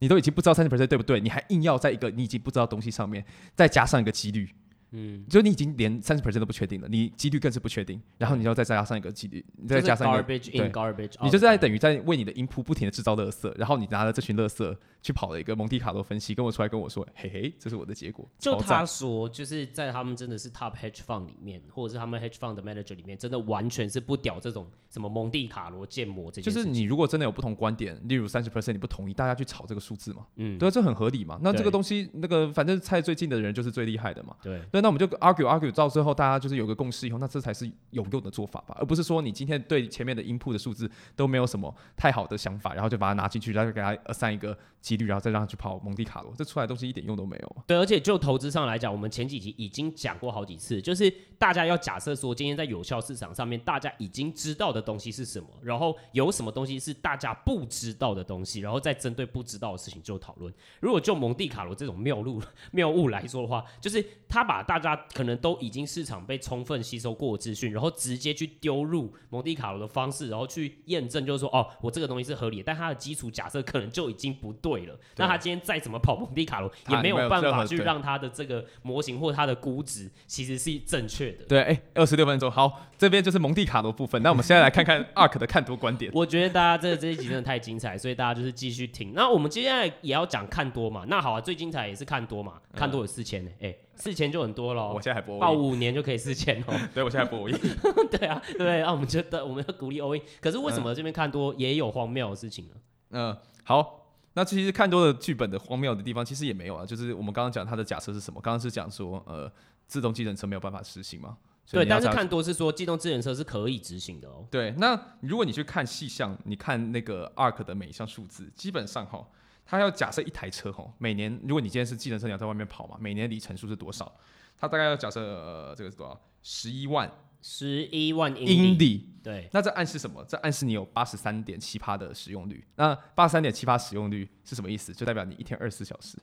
[0.00, 4.50] 你都已经不知道三十 percent 对不对，你还硬要在一个你已经不知道东西上面再加上一个几率。
[4.92, 18.26] 嗯，就你已经连三十 percent 都不确定了，你几率更是不确定，然后你要再加上一个几率，你再加上一个 garbage in garbage，你就是在等于在为你的 input 不停的制造垃圾，然后你拿了这群垃圾去跑了一个蒙地卡罗分析，跟我出来跟我说，嘿嘿，这是我的结果。
[18.38, 26.50] 就他说，就是在他们真的是 top hedge fund 里面，或者是他们 hedge fund 的 manager 里面，真的完全是不屌这种什么蒙地卡罗建模这些。
[26.50, 31.38] 就是你如果真的有不同观点，例如三十 percent 你不同意，大家去炒这个数字嘛，嗯，对，这很合理嘛。
[31.42, 35.72] 那这个东西，那个反正猜最近的人就是最厉害的嘛，对，对，那我们就 argue argue。
[35.72, 44.56] 到最后，大家就是有个共识以后，那这才是有用的做法吧，而不是说你今天对前面的 input 的数字都没有什么太好的想法，然后就把它拿进去，然后就给它 assign 一个
[44.92, 47.56] 几率，然后再让他去跑蒙地卡罗，这出来东西一点用都没有。
[47.66, 60.52] 对，而且就投资上来讲，我们前几集已经讲过好几次，就是大家要假设说，今天在有效市场上面，大家已经知道的东西是什么，然后有什么东西是大家不知道的东西，然后再针对不知道的事情做讨论。
[60.80, 74.98] 如果就蒙地卡罗这种谬路谬误来说的话，就是他把大家可能都已经市场被充分吸收过的资讯，然后直接去丢入蒙地卡罗的方式，然后去验证，就是说，哦，我这个东西是合理的，但它的基础假设可能就已经不对了。
[75.16, 81.44] 那他今天再怎么跑蒙地卡罗，也没有办法去让他的这个模型或他的估值其实是正确的。
[81.44, 84.22] 对，哎，二十六分钟，好，这边就是蒙地卡罗部分。
[84.22, 86.10] 那我们现在来看看 ARK 的看多观点。
[86.14, 89.12] 我觉得大家这这一集真的太精彩，所以大家就是继续听。
[89.14, 91.04] 那我们接下来也要讲看多嘛？
[91.08, 92.54] 那好啊，最精彩也是看多嘛？
[92.74, 93.74] 看多有四千呢，哎。
[93.94, 96.74] 四千就很多了，我现在还不报五年就可以四千哦。
[96.92, 98.08] 对，我现在不 all in。
[98.08, 100.22] 对啊，对啊，我们觉得我们要鼓励 all in。
[100.40, 102.72] 可是为什么这边看多也有荒谬的事情呢？
[103.10, 104.01] 嗯、呃，好，
[104.34, 108.40] 那其实看多了剧本的荒谬的地方其实也没有啊，就是我们刚刚讲它的假设是什么？
[108.40, 109.50] 刚刚是讲说呃，
[109.86, 111.36] 自动计程车没有办法实行嘛？
[111.70, 114.46] 对，但是看多是说机动自行车是可以执行的哦。
[114.50, 119.26] 对，那如果你去看细项，你看那个 ARC 的每一项数字，基本上哈。
[119.64, 124.12] 它要假设一台车吼，每年如果你今天是计程车，你要在外面跑嘛，每年里程数是多少？
[124.58, 126.20] 它大概要假设、呃、这个是多少？
[126.42, 127.10] 十一万，
[127.42, 129.10] 十一万英里。
[129.22, 130.24] 对，那这暗示什么？
[130.26, 132.64] 这暗示你有八十三点七趴的使用率。
[132.76, 134.92] 那八十三点七趴使用率是什么意思？
[134.92, 136.18] 就代表你一天二十四小时，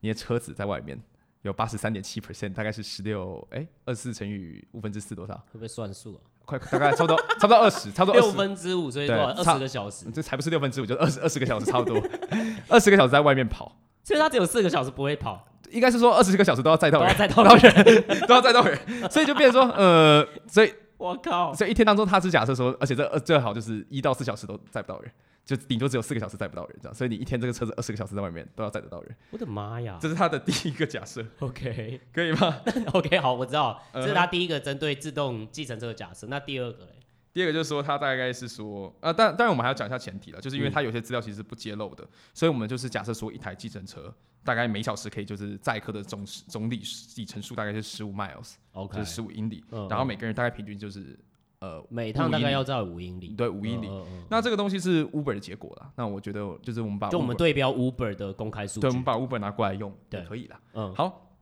[0.00, 1.00] 你的车子在外面
[1.42, 5.34] 有八十三点七 percent，大概是十六哎，二十四乘以五分之四多少？
[5.34, 6.20] 会不会算数啊？
[6.44, 9.24] 快大概差不多差不多二十，差不多六分之五，所以多少？
[9.30, 10.08] 二十个小时？
[10.12, 12.00] 这才不是六分之五，就二十二十个小时，差不多
[12.70, 13.76] 二十个小时在外面跑。
[14.04, 18.78] 所以他只有四个小时不会跑，应该是说二十个小时都要载到人，载到人， 都要载到人，
[19.10, 25.10] 所以就变成说，呃，所以我靠，所以一天当中他是假设说，而且这最好就是一到四小时都载不到人。
[25.46, 29.16] 就顶多只有四个小时载不到人，这样，所以你一天这个车子二十个小时在外面都要载得到人。
[29.30, 29.96] 我的妈呀！
[30.02, 31.24] 这是他的第一个假设。
[31.38, 32.60] OK，可以吗？
[32.92, 36.26] OK，好，我知道，这是他第一个针对自动计程车的假设。
[36.26, 36.98] 那第二个嘞？
[37.32, 44.12] 第二个就是说，他大概是说，呃，但当然我们还要讲一下前提了，就是因为他有些资料其实是不揭露的，嗯、所以我们就是假设说，一台计程车
[44.46, 46.80] 大概每小时可以就是载客的总总里
[47.16, 51.18] 里程数大概是十五 miles，OK，就是十五英里，嗯、然后每个人大概平均就是。
[51.58, 53.88] 呃，每趟大概要在五英里，对，五英里。
[54.28, 55.90] 那这个东西是 Uber 的结果了。
[55.96, 60.60] 那我觉得就是我们把，就我们对标 Uber 的公开数据，对，我们把 Uber 拿过来用，对，可以了。
[60.74, 61.34] 嗯，好。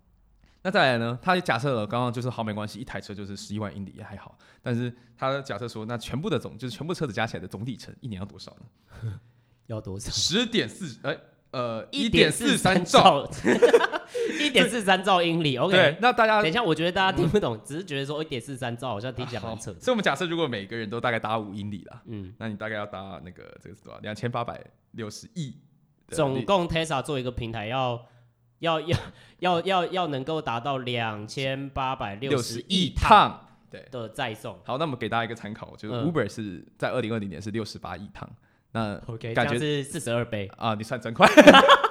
[0.62, 1.18] 那再来呢？
[1.20, 4.38] 他假设了刚刚就是好没关系，一台车就是十一万英里也还好。
[4.62, 8.56] 但是他假设说，那全部的总就是全部车子加起来的总里程一年要多少
[9.02, 9.20] 呢？
[9.66, 10.12] 要多少？
[10.12, 11.18] 十点四，哎。
[11.54, 13.24] 呃，一点四三兆，
[14.42, 15.56] 一点四三兆英里。
[15.62, 19.72] OK，对，那大家等一下，我觉得大家听不懂，只是觉得说一点四三兆好像听起来很扯。
[19.78, 24.00] 所以，我们假设如果每个人都大概搭五英里了，嗯，那你大概要搭那个这个是多少？
[24.00, 25.54] 两千八百六十亿。
[26.08, 28.04] 总共 Tesla 做一个平台要
[28.58, 28.96] 要要
[29.38, 33.40] 要要要能够达到两千八百六十亿趟
[33.70, 34.58] 对的载送。
[34.64, 38.28] 好，那我们给大家一个参考，就是 Uber 是在二零二零年是六十八亿趟。
[38.74, 40.74] 那 OK，感觉是四十二杯啊！
[40.74, 41.28] 你算真快，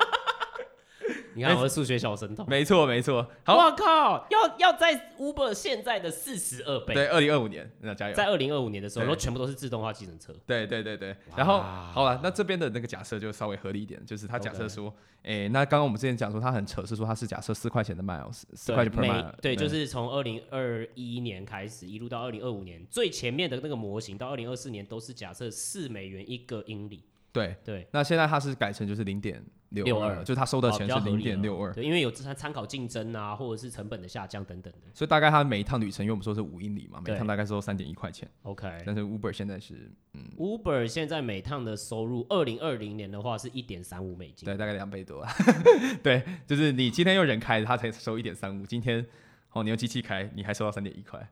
[1.35, 2.45] 你看我的数学小神童。
[2.47, 3.27] 没错没错。
[3.45, 6.93] 我靠，要要在 Uber 现在的四十二倍。
[6.93, 8.15] 对，二零二五年，那加油。
[8.15, 10.33] 在二零二五年的时候，都全部都是自动化计程车。
[10.45, 11.15] 对对对对。
[11.35, 14.93] 然后好了，那这边的那个假设就稍微合理一点，就是他假设说，
[15.23, 19.33] 哎，那刚刚我们之前讲说他很扯，是说他是假设四块钱的 miles，四块钱 per mile。
[19.41, 27.03] 对，就是从二零二一年开始，一路到二零二五年，最前面的那个模型到二零二四年都是假设四美元一个英里。
[27.31, 45.25] 对对，那现在它是改成就是零点六二，就是他收的钱是零点六二，对，因为有参参考竞争啊，或者是成本的下降等等的，所以大概他每一趟旅程，因为我们说是五英里嘛，每趟大概收三点一块钱，OK，但是 Uber 现在是，嗯，Uber 现在每趟的收入，二零二零年的话是一点三五美金，对，大概两倍多，
[46.03, 49.05] 对，就是你今天用人开，他才收一点三五，今天
[49.53, 51.27] 哦你用机器开，你还收到三点一块，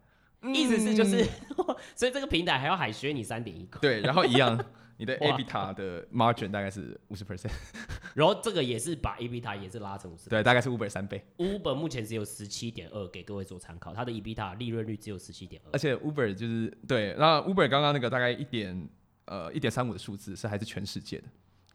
[0.53, 1.23] 意思是就是，
[1.95, 4.59] 所以这个平台还要海削你三点一块，对，然后一样。
[4.97, 7.49] 你的 EBITDA 的 margin 大概是五十 percent，
[8.13, 11.23] 然后这个也是把 EBITDA 也是拉成五十，对，大概是 Uber 三倍。
[11.37, 15.69] Uber 目前只有十七点二，给各位做参考，它的 EBITDA 利润率只有十七点二。
[15.73, 18.89] 而且 Uber 就是对，那 Uber 刚刚那个大概一点
[19.25, 21.23] 呃一点三五的数字是还是全世界的，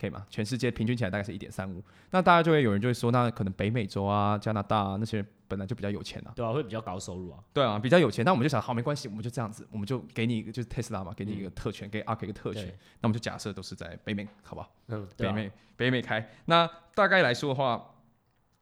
[0.01, 0.27] 可以吗？
[0.29, 5.25] 全世界平均起来大概是一点三五，那大家就会有人就会说，那可能北美洲啊、加拿大啊那些。
[5.49, 8.25] 本来就比较有钱啊，对啊，会比较高收入啊，对啊，比较有钱。
[8.25, 12.67] 那我们就想，好，没关系，我们就这样子，我们就给你一个，就是特斯拉嘛，给你一个特权，给 Ark 一个特权。
[13.01, 14.69] 那我们就假设都是在北美，好不好？
[14.89, 16.29] 嗯，北美，北美开。
[16.47, 17.95] 那大概来说的话，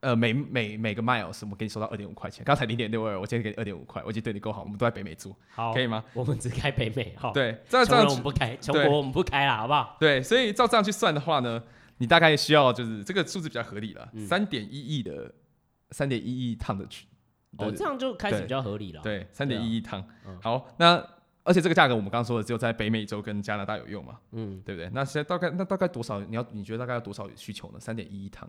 [0.05, 2.45] 呃，每每每个 miles 我们给你收到二点五块钱。
[2.45, 4.61] 刚才零点六二，我今天给你二点五块，我已经对你够好。
[4.61, 6.05] 我们都在北美住，好，可以吗？
[6.13, 7.33] 我们只开北美，好。
[7.33, 9.97] 对，这样这样我们不开，穷国我们不开了，好不好？
[9.99, 11.59] 对，所以照这样去算的话呢，
[11.97, 15.33] 你大概需要就是这个数字比较合理了，三点一亿的
[15.89, 17.07] 三点一亿趟的去。
[17.57, 19.01] 哦，这样就开始比较合理了。
[19.01, 20.05] 对，三点一亿趟。
[20.39, 21.03] 好，那
[21.41, 24.19] 而且这个价格我们刚刚说的只有在北美洲跟加拿大有用嘛？
[24.33, 24.87] 嗯，对不对？
[24.93, 26.19] 那现在大概那大概多少？
[26.19, 27.79] 你要你觉得大概要多少需求呢？
[27.79, 28.47] 三点一亿趟。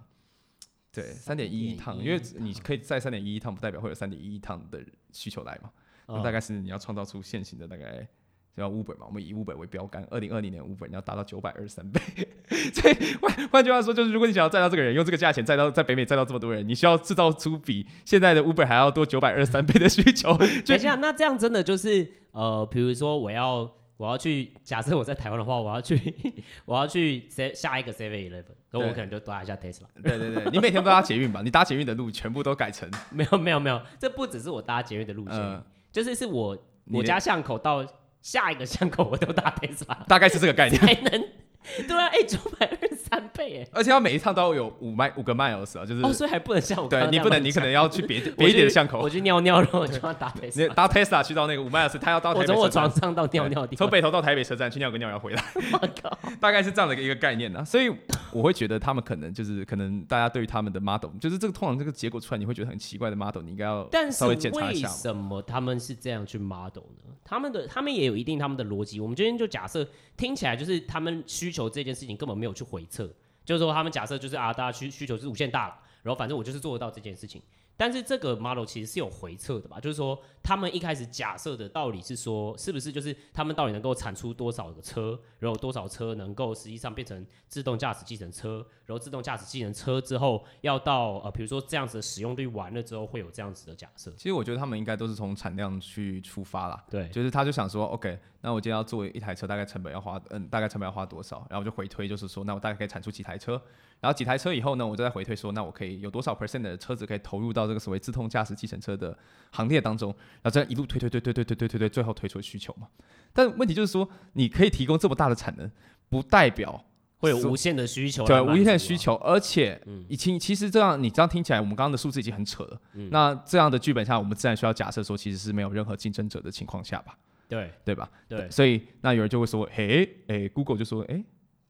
[0.97, 4.83] 对，三点一亿趟，因为你可以载三点一亿趟，不代表会有三点一亿趟的
[5.13, 5.71] 需求来嘛？
[6.09, 8.09] 那大概是你要创造出现行的大概。
[8.57, 12.01] 叫 Uber 嘛，我们以 Uber 为标杆，二零二零年 Uber 你要达到九百二十三倍，
[12.73, 20.35] 所以换换句话说，就是如果你想要载到这个人，用这个价钱载到在北美载到这么多人，你需要制造出比现在的 Uber 还要多九百二十三倍的需求。
[20.39, 26.15] 等一下，那这样真的就是呃，比如说我要我要去，假设我在台湾的话，我要去
[26.67, 29.85] 我要去下一个 Seven Eleven，那我可能就搭一下 Tesla。
[30.03, 31.41] 对对对，你每天都搭捷运吧？
[31.45, 36.57] 你搭捷运的路全部都改成没有没有没有，这不只是我搭捷运的路线，呃、就是是我
[36.93, 37.87] 我家巷口到。
[38.23, 40.81] 下一个巷口我都搭 Tesla，，大概是这个概念。
[40.81, 41.29] 才能
[41.87, 57.65] 对啊，哎，九百二十三倍哎，而且他每一趟都要有五迈五个 miles 啊，就是哦，所以还不能像我对，你不能，你可能要去别别一点的巷口，我去尿尿，然后我就要搭特斯拉，搭特斯拉去到那个五 miles，他要到我从我床上到尿尿地，从北头到台北车站去尿个尿要回来，我靠，大概是这样的一个概念呢。
[57.65, 57.91] 所以
[58.33, 64.89] 我会觉得他们可能就是可能大家对于他们的 model，就是这个通常这个结果出来你会觉得很奇怪的 model，你应该要稍微检查一下。
[64.89, 67.13] 为什么他们是这样去 model 呢？
[67.25, 69.85] 他们的他们也有一定他们的逻辑，我们今天就假设
[70.17, 73.11] 听起来就是他们需求这件事情根本没有去回测，
[73.45, 77.41] 就是说他们假设就是啊，大家需需求是无限大了，然后反正我就是做得到这件事情。
[77.77, 79.79] 但是这个 model 其实是有回测的吧？
[79.79, 94.11] 就是说，他们一开始假设的道理是说，是不是就是他们到底能够产出多少个车，然后多少车能够实际上变成自动驾驶计程车，然后自动驾驶计程车之后要到呃，比如说这样子的使用率完了之后会有这样子的假设？
[94.17, 96.85] 其实我觉得他们应该都是从产量去出发啦。
[96.91, 101.47] 对，就是他就想说，OK，那我今天要做一台车，大概成本要花，嗯，大概成本要花多少？
[101.51, 103.61] 然后就回推，就是说，那我大概可以产出几台车？
[104.01, 109.17] 然后几台车以后呢，我就在回推说，那我可以有多少 percent 的车子可以投入到这个所谓自动驾驶计程车的
[109.51, 110.11] 行列当中？
[110.43, 112.87] 然后这样一路推推推推推推推推推，最后推出需求嘛。
[113.33, 115.71] 但问题就是说，你可以提供这么大的产能，
[116.11, 116.85] 不代表
[117.17, 118.25] 会有无限的需求。
[118.27, 122.81] 对，无限的需求，而且已经其实这样，你这样听起来，我们刚刚的数字已经很扯了。
[122.93, 127.17] 嗯、那这样的剧本下，我们自然需要假设说，其实是没有任何竞争者的情况下吧？
[127.49, 128.11] 对，对吧？
[128.29, 131.25] 对，对，所以那有人就会说，嘿，哎，Google 就说，哎。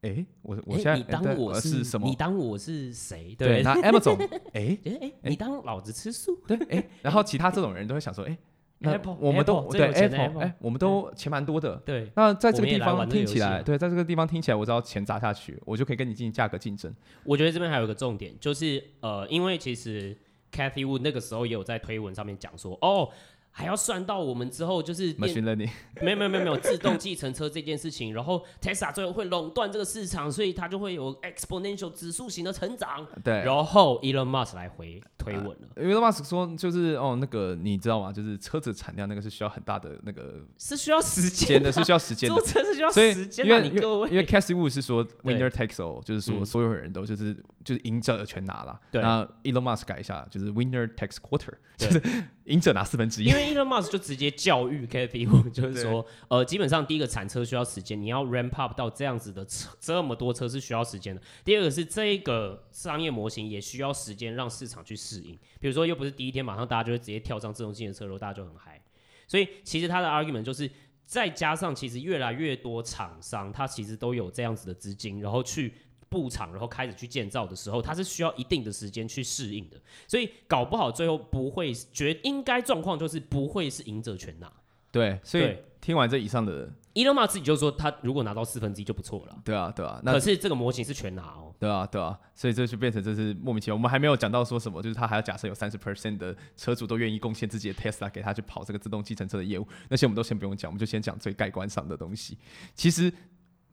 [0.06, 2.06] 哎，我我现在你当我是什么？
[2.08, 3.34] 你当我是谁？
[3.36, 4.16] 对，那 Amazon，
[4.52, 6.38] 哎哎哎，你当老子吃素？
[6.46, 8.38] 对，哎， 然后其他这种人都会想说，哎
[8.82, 11.76] ，Apple，我们都对 Apple，哎，我们都钱蛮多的。
[11.84, 16.94] 对，那在这个地方听起来，对，在这个地方听起来，我只要钱砸下去，我就可以跟你进行价格竞争。
[17.24, 20.16] 我觉得这边还有一个重点，就是呃，因为其实
[20.52, 23.10] Cathie Wood 那个时候也有在推文上面讲说，哦。
[23.58, 25.70] 还要算到我们之后就是 machine learning，
[26.02, 33.06] 没有没有没有没有自动计程车这件事情，然后 Tesla 最后会垄断这个市场，所以它就会有 exponential 指数型的成长。
[33.24, 35.68] 对，然后 Elon Musk 来回推文了。
[35.76, 38.12] 呃、Elon Musk 说就是哦，那个你知道吗？
[38.12, 43.56] 就是车子产量那个是需要很大的那个是需要时间的，是需要时间的，做车是需要时间的。
[43.56, 48.78] 因为因为因为 Cathie Wood 是说 winner takes all，就是说所有人都就是、嗯、就是赢者全拿了。
[48.90, 52.02] 对，那 Elon Musk 改一下，就是 winner takes quarter，就是
[52.46, 53.26] 赢者拿四分之一。
[53.26, 54.26] 因为 Elon Musk 就直接。
[54.36, 61.22] 教育 Cathie 就是说，呃，基本上第一个产车需要时间，你要 ramp up 到这样子的车，这么多车是需要时间的。
[61.44, 65.38] 第二个是这个商业模型也需要时间让市场去适应。
[65.58, 68.80] 比如说，又不是第一天马上大家就会直接跳上自动驾驶车，然后大家就很嗨。
[69.26, 70.70] 所以其实他的 argument 就是，
[71.04, 75.72] 再加上其实越来越多厂商，他其实都有这样子的资金，然后去。
[76.16, 79.76] 布场，然后开始去建造的时候，它是需要一定的时间去适应的，
[80.08, 84.50] 所以搞不好最后不会觉应该状况就是不会是赢者全拿。
[84.90, 89.38] 对，所以听完这以上的，Elon Musk 自己就说他如果拿到四分之一就不错了。
[89.44, 90.00] 对啊，对啊。
[90.02, 91.54] 那可是这个模型是全拿哦。
[91.58, 92.18] 对啊，对啊。
[92.34, 93.74] 所以这就变成这是莫名其妙。
[93.74, 102.38] 我们还没有讲到说什么，就是他还要假设有三十 percent 的车主都愿意贡献自己的 Tesla 给他去跑这个自动计程车的业务，那些我们都先不用讲，我们就先讲最盖棺上的东西。
[102.74, 103.12] 其实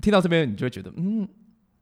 [0.02, 1.26] 听到这边，你就会觉得，嗯。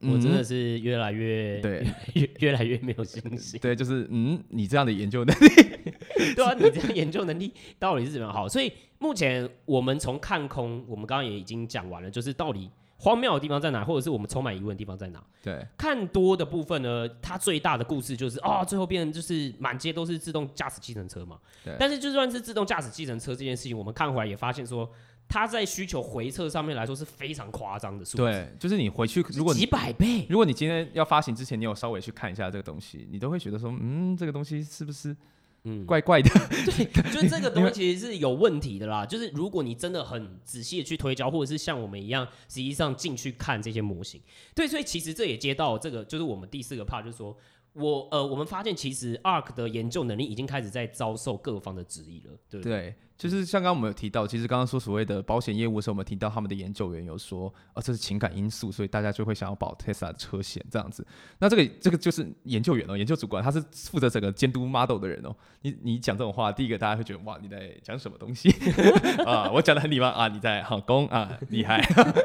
[0.01, 1.85] 我真的是越来越对，
[2.15, 3.59] 越越来越没有信心。
[3.61, 5.47] 对，就是嗯，你这样的研究能力，
[6.35, 8.47] 对啊，你这样研究能力到底是怎么好？
[8.49, 15.23] 所以目前我们从看空，我们刚刚也已经讲完了，就是到底荒谬的地方在哪，或者是我们充满疑问的地方在哪？
[15.43, 21.37] 对，看多的部分呢，它最大的故事就是啊、哦，最后变成就是满街都是自动驾驶计程车嘛。
[21.63, 21.75] 对。
[21.79, 24.89] 但是就算是自动驾驶计程车这件事情，我们看回来也发现说。
[25.31, 35.15] 它在需求回撤上面来说是非常夸张的数字，对，就是你回去如果几百倍，如果你今天要发行之前，你有稍微去看一下这个东西，你都会觉得说，嗯，这个东西是不是
[35.63, 36.29] 嗯怪怪的？
[36.51, 39.05] 嗯、 对，就这个东西其实是有问题的啦。
[39.07, 44.19] 就是如果你真的很仔细的去推敲，或者是像我们一样实际上进去看这些模型，
[44.53, 47.37] 对，所以其实这也接到这个，就是我们第四个 part，就是说。
[47.73, 52.81] 我呃，我们发现其实 ARK 的研究能力已经开始在遭受各方的质疑了，对不对？
[52.81, 61.05] 对，就是像刚刚我们有提到，其实刚刚说所谓的保险业务的时候，我们提到他们的研究员有说，啊，这是情感因素，所以大家就会想要保 Tesla 车险这样子。
[61.37, 65.35] 那这个这个就是研究员哦，研究主管，他是负责整个监督 model 的人哦。
[65.61, 68.49] 你你讲这种话，第一个大家会觉得哇，你在讲什么东西
[69.23, 69.51] 啊？
[69.53, 71.79] 我讲的很礼貌啊，你在好攻啊，厉害。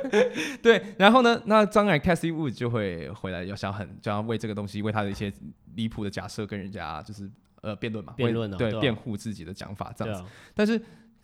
[0.62, 5.30] 对，然后呢，那当然 Cathie Wood 就会回来要想很，就要为这个东西，为他的一些。
[5.76, 7.30] 离谱的假设跟人家就是
[7.66, 10.22] 呃辩论嘛，辩论、啊、对辩护、啊、自己的讲法这样子。
[10.22, 10.80] 啊、但是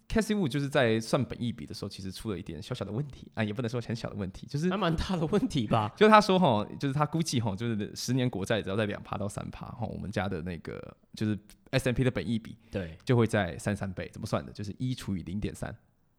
[0.08, 5.90] Cassie Wood 就是在算本益比的时候，其实出了一点小小的问题啊，也不能说很小的问题，就是还蛮大的问题吧。
[5.96, 11.38] 就是他说哈，就是他估计哈，就是十年国债只要在两趴到三趴哈，我们家的那个就是
[11.70, 14.52] S M P 的本益比对就会在三三倍，怎么算的？
[14.52, 15.74] 就是一除以零点三。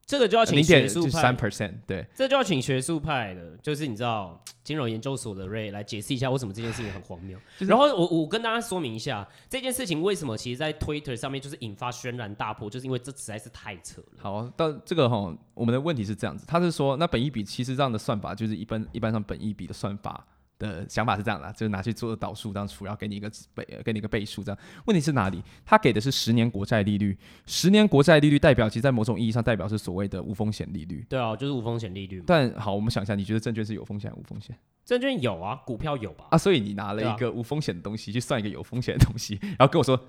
[0.06, 7.38] 这个就要请学术派，三 percent，对，这就要请学术派的，就是你知道 金融研究所的 Ray 来解释一下为什么这件事情很荒谬。
[7.58, 14.08] 就是、然后我我跟大家说明一下这件事情为什么，其实，在 Twitter 上面就是引发轩然大波，就是因为这实在是太扯了。
[14.20, 20.26] 好，到这个哈，我们的问题是这样子，他是说那本一比其实这样的算法就是一般一般上本一比的算法。
[20.60, 24.58] 的想法是这样的，就是拿去做导数这样除，然后给你一个倍，给你一个倍数这样。
[24.86, 25.42] 问题是哪里？
[25.66, 31.06] 他给的是十年国债利率，十年国债利率代表，其实在某种意义上代表是所谓的无风险利率。
[31.10, 32.24] 对啊，就是无风险利率。
[32.26, 34.56] 但好，我们想一下，你觉得证券是有风险还是无风险？
[34.86, 36.26] 证券有啊，股票有吧？
[36.32, 39.99] 啊，所以你拿了一个无风险的东西去算一个有风险的东西，然后跟我说。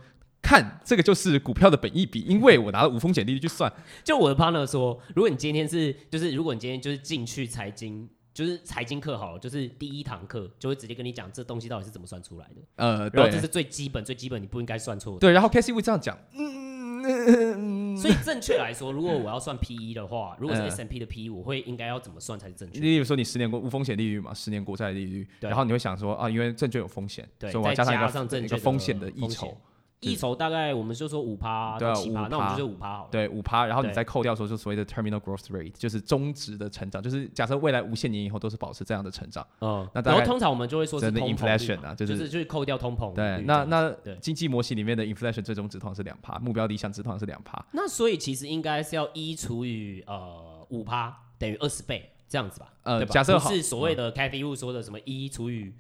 [0.46, 3.72] 看这个就是股票的本益比，因为我拿了无风险利率去算。
[4.04, 8.06] 就我的 partner 说，如果你今天是就是如果你今天就是进去财经。
[8.34, 12.54] 就是财经课好了，就是第一堂课就会直接跟你讲这东西到底是怎么算出来的。
[12.74, 15.20] 呃，对，然后这是最基本最基本，你不应该算错的。
[15.20, 16.18] 对，然后 Casey 会这样讲。
[16.36, 22.80] 嗯，所以正确来说，如果我要算 PE 的话，如果是 S&P 的 PE，我会应该要怎么算才是正确？
[22.80, 29.56] 例如说，你十年国无风险利率嘛，十年国债利率，然后你会想说啊，因为证券有风险，所以我要加上一个一个风险的溢酬。
[30.04, 33.08] 一筹大概我们就说五趴到七趴，那我们就五趴好了。
[33.10, 39.46] 对，五趴，然后你再扣掉说就所谓的 terminal growth rate，就是终值的成长，就是假设未来无限年以后都是保持这样的成长。
[39.60, 43.12] 嗯，那然后通常我们就会说是 inflation 啊，就是就是去扣掉通膨。
[43.14, 43.90] 对，那那
[44.20, 47.64] 经济模型里面的 inflation 最终值通常是两趴，目标理想值通常是两趴。
[47.72, 52.72] 那所以其实应该是要一除以呃五趴等于二十倍这样子吧？
[52.82, 55.72] 呃，假设是所谓的 Cathy Wood 说的什么一除以。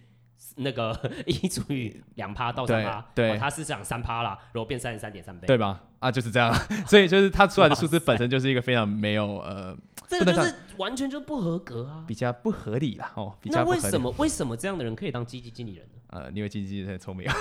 [0.56, 5.80] 那个 一除以两趴到三趴，对，它是涨三趴啦，然后变三十三点三倍，对吧？
[5.98, 6.54] 啊，就是这样，
[6.86, 9.76] 所以就是它出来的数字本身就是一个非常没有呃，
[10.08, 13.34] 这个就是完全就不合格啊，比较不合理啦哦。
[13.40, 16.00] 比较那为什么为什么这样的人可以当基金经理人呢？
[16.08, 17.34] 呃，因为基金经理人很聪明啊，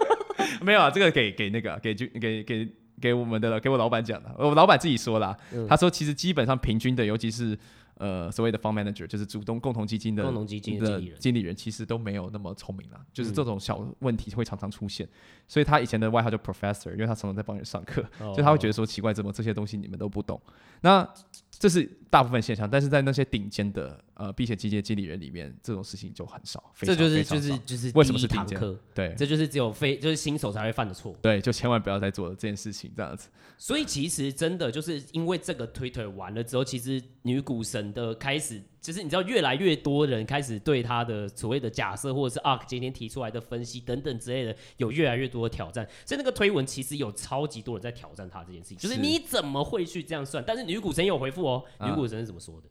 [0.62, 2.68] 没有啊，这个给给那个给就给给
[3.00, 5.36] 给我们的给我老板讲的，我老板自己说啦，
[5.68, 7.58] 他说其实基本上平均的，尤其是。
[7.98, 15.10] 呃，所谓的 fund manager 就是主动共同基金的共同基金的经理人，经理人其实都没有那么聪明啦，就是这种小问题会常常出现，嗯、
[15.46, 20.40] 所以他以前的外号叫 professor，因为他常常在帮人上课，哦、所以他会觉得说奇怪，怎么这些东西你们都不懂？
[20.80, 21.08] 那
[21.50, 26.72] 这是大部分现象，但是在那些顶尖的呃避险基金经理人里面，这种事情就很少。
[26.78, 28.56] 这就是就是就是为什么是顶尖？
[28.94, 31.12] 对，这就是只有非就是新手才会犯的错。
[31.20, 33.28] 对，就千万不要再做这件事情这样子。
[33.58, 38.62] 所以其实真的就是因为这个 Twitter 完了之后，其实女股神的开始。
[38.80, 45.88] 就是你知道，越来越多人开始对她的所谓的假设，或者是 ARK 今天提出来的分析等等之类的，有越来越多的挑战。
[46.04, 50.42] 所以那个推文其实有超级多人在挑战她这件事情，就是你怎么会去这样算？
[50.44, 52.68] 但是女股神有回复哦，女股神是怎么说的？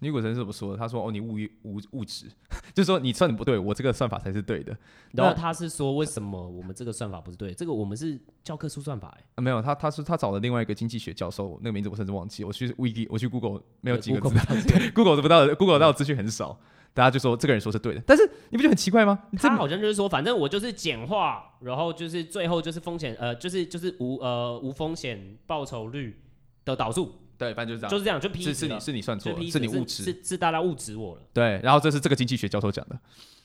[0.00, 0.76] 女股神是怎么说的？
[0.76, 2.26] 他说：“哦，你误误误质，
[2.74, 4.76] 就是说你算的不对，我这个算法才是对的。”
[5.12, 7.54] 然后他是说：“为什么我们这个算法不是对的？
[7.54, 12.44] 这个我们是教科书算法。”哎，没有，他他是他找了另外一个经济学教授，那个名字我甚至忘记。
[12.44, 16.58] 我去 Wiki，我去 Google，没有几个字，Google 不到， Google 到的资讯很少。
[16.92, 19.18] 大家就说这个人说是对的，但是你不觉得很奇怪吗？
[19.36, 26.20] 他好像就是说，反正我就是简化，然后就是最后就是风险，呃，就是就是无呃无风险报酬率
[26.64, 27.12] 的导数。
[27.36, 31.22] 对，反正就是这样，就是这样，就是是你是你算错了，是你误值，是是大家误指我了。
[31.32, 32.98] 对，然后这是这个经济学教授讲的，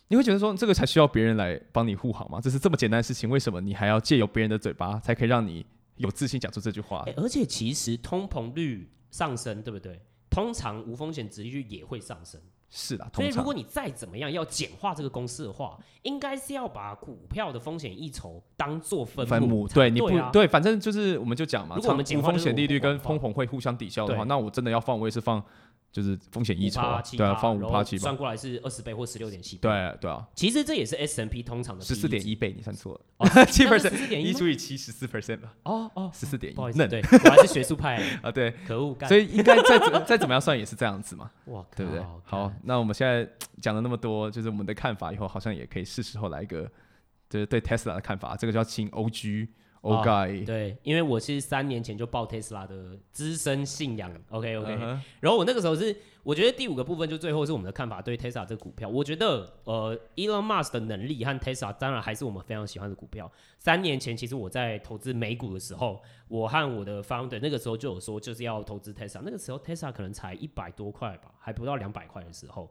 [0.07, 2.39] 你会觉得说这个才需要别人来帮你护航吗？
[2.41, 5.65] 这是这么简单的事情，为什么你还要借由别人的嘴巴才可以让你
[5.97, 7.03] 有自信讲出这句话？
[7.17, 10.01] 而且其实通膨率上升，对不对？
[10.29, 12.39] 通常无风险值利率也会上升。
[12.69, 25.43] 是的，所以如果你再怎么样要简化这个公式的话，应该是要把股票的风险一筹当做分母，分母对，你不对，啊、对，反正就是我们就讲嘛，如果我们无风险利率跟通膨会互相抵消的话，那我真的要放，我也是放。
[25.91, 26.81] 就是风险溢酬，
[27.17, 29.61] 对啊，放五趴七，算过来是二十倍或十六点七倍。
[29.61, 35.53] 对对啊，其实这也是 S&P 通常的十四点一倍，你算错了，七 percent，一除以七十四 percent 吧。
[35.63, 37.97] 哦哦，十四点一，不好意思，对，我还是学术派。
[38.21, 42.03] 啊，对，可恶，所以应该再怎 再怎么样算也是这样子嘛，哇，对不对？
[42.23, 43.27] 好，那我们现在
[43.59, 46.69] 讲了那么多，就是我们的看法，以后好像也可以是时候来一个，
[47.27, 49.47] 就是对 Tesla 的看法，这个叫请 OG。
[49.81, 50.45] Oh, guy.
[50.45, 54.99] 对，因为我是三年前就报 Tesla 的资深信仰，OK OK，、uh huh.
[55.21, 63.31] 然后我那个时候是，我觉得第五个部分就最后是我们的看法对 Tesla 这个股票，我觉得呃，Elon Musk 的能力和 Tesla 当然还是我们非常喜欢的股票。
[63.57, 72.69] 三年前其实我在投资美股的时候，我和我的 founder 那个时候就有说就是要投资 Tesla，，那个时候 Tesla 可能才一百多块吧，还不到两百块的时候。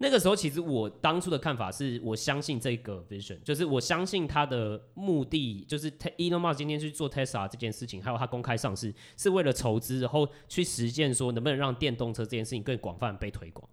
[0.00, 13.68] 那个时候，其实我当初的看法是，我相信这个 vision，就是我相信他的目的，就是 Elon Musk 今天去做 Tesla 这件事情，还有他公开上市，是为了筹资，然后去实践说能不能让电动车这件事情更广泛被推广。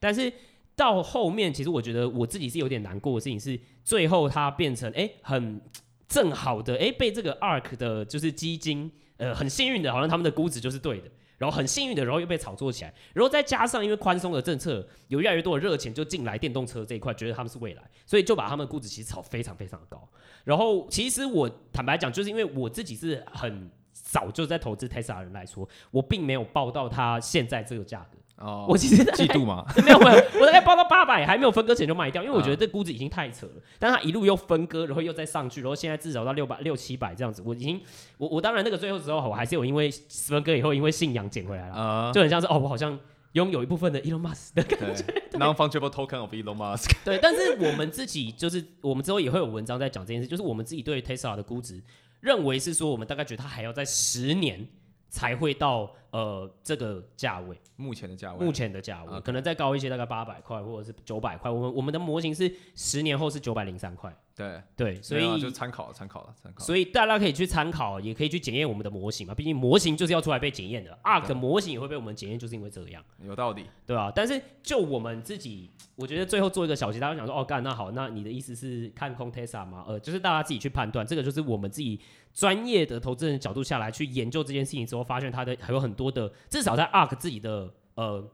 [0.00, 0.32] 但是
[0.74, 5.60] 到后面，其实我觉得我自己是有点难过的事情是，最后它变成哎很
[6.08, 11.10] 正好的哎被这个 ARK 的就是基金呃很幸运的，好像他们的估值就是对的。
[11.38, 20.08] 然后很幸运的，然后又被炒作起来，然后再加上因为宽松的政策，有越来越多的热钱就进来电动车这一块，觉得他们是未来，所以就把他们的估值其实炒非常非常的高。
[20.44, 28.18] 然后其实我坦白讲，就是因为我自己是很早就在投资 Tesla 人来说，我并没有报到它现在这个价格。
[28.38, 29.64] 哦，我其实嫉妒吗？
[29.82, 33.52] 没有没有，我大概报到八百，还没有分割前就卖掉，因为我觉得这估值已经太扯了。
[33.78, 37.80] 但它一路又分割，然后又再上去，然后现在至少到六百六七百这样子，我已经
[38.18, 42.98] 我我当然那个最后时候我还是有因为分割以后因为信仰捡回来了，就很像是哦，我好像
[43.32, 46.90] 拥有一部分的 Elon Musk 的感觉，Non-fungible token of Elon Musk。
[47.04, 51.82] 对，但是我们自己就是我们之后也会有文章在讲这件事，就是我们自己对 Tesla 的估值
[52.20, 54.66] 认为是说，我们大概觉得它还要在十年
[55.10, 59.20] 才会到呃这个价位，目前的价位，目前的价位 Okay.
[59.20, 61.50] 可能再高一些，大概八百块或者是九百块。
[61.50, 64.14] 我们我们的模型是十年后是九百零三块。
[64.34, 66.62] 对对，所以就参考了，参考了，参考。
[66.62, 69.34] 所以大家可以去参考，也可以去检验我们的模型嘛。
[69.34, 73.02] 毕竟模型就是要出来被检验的，ARK 的模型也会被我们检验，就是因为这样。
[73.22, 74.12] 有道理，对啊。
[74.14, 79.84] 但是就我们自己，我觉得最后做一个小结，大家想说，哦，干，那好，那你的意思是看空 Tesla 吗？
[79.88, 81.98] 呃，就是大家自己去判断，这个就是我们自己
[82.34, 88.28] 专业的投资人角度下来去研究这件事情之后，发现它的还有很多的，至少在 ARK 自己的呃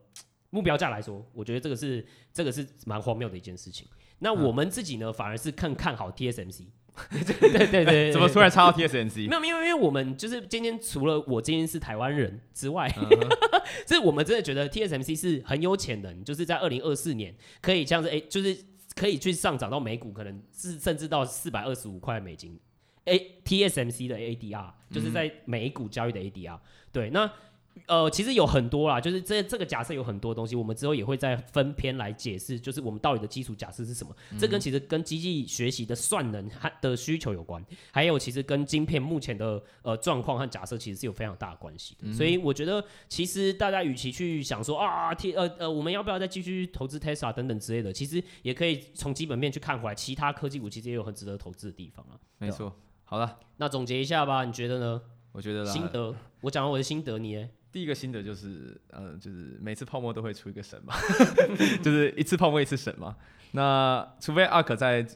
[0.50, 3.86] 目标价来说，我觉得这个是这个是蛮荒谬的一件事情。
[4.18, 6.66] 那我们自己呢，反而是更看好 TSMC。
[7.10, 9.26] 对对对对，怎么突然插到 TSMC？
[9.26, 12.86] 没有，因为因为我们就是今天除了我今天是台湾人之外，
[13.86, 14.02] 所以、uh huh.
[14.02, 18.54] 我们真的觉得 TSMC 是很有潜能，就是在二零二四年可以这样子，哎，就是
[18.94, 22.60] 可以去上涨到每股可能是甚至到四百二十五块美金。
[23.06, 26.60] A TSMC 的 ADR 就是在美股交易的 ADR、嗯。
[26.92, 27.32] 对，那。
[27.86, 34.14] 呃，其实有很多啦，就是这这个假设有很多东西，我们之后也会再分篇来解释，就是我们到底的基础假设是什么。
[34.30, 42.00] 嗯、这跟其实跟机器学习的算能和的需求有关，还有其实跟晶片目前的呃状况和假设其实是有非常大的关系的。
[42.02, 52.20] 嗯、所以我觉得，其实大家与其去想说啊，T 呃呃，我们要不要再继续投资 Tesla 等等之类的，其实也可以从基本面去看回来，其他科技股其实也有很值得投资的地方啊。
[52.38, 52.72] 没错，
[53.04, 55.02] 好了，那总结一下吧，你觉得呢？
[55.32, 57.48] 我觉得心得，我讲完我的心得，你呢？
[57.72, 60.94] 第一个心得就是，嗯，就是每次泡沫都会出一个神嘛，
[61.82, 63.16] 就是一次泡沫一次神嘛。
[63.52, 65.06] 那除非 ARK 在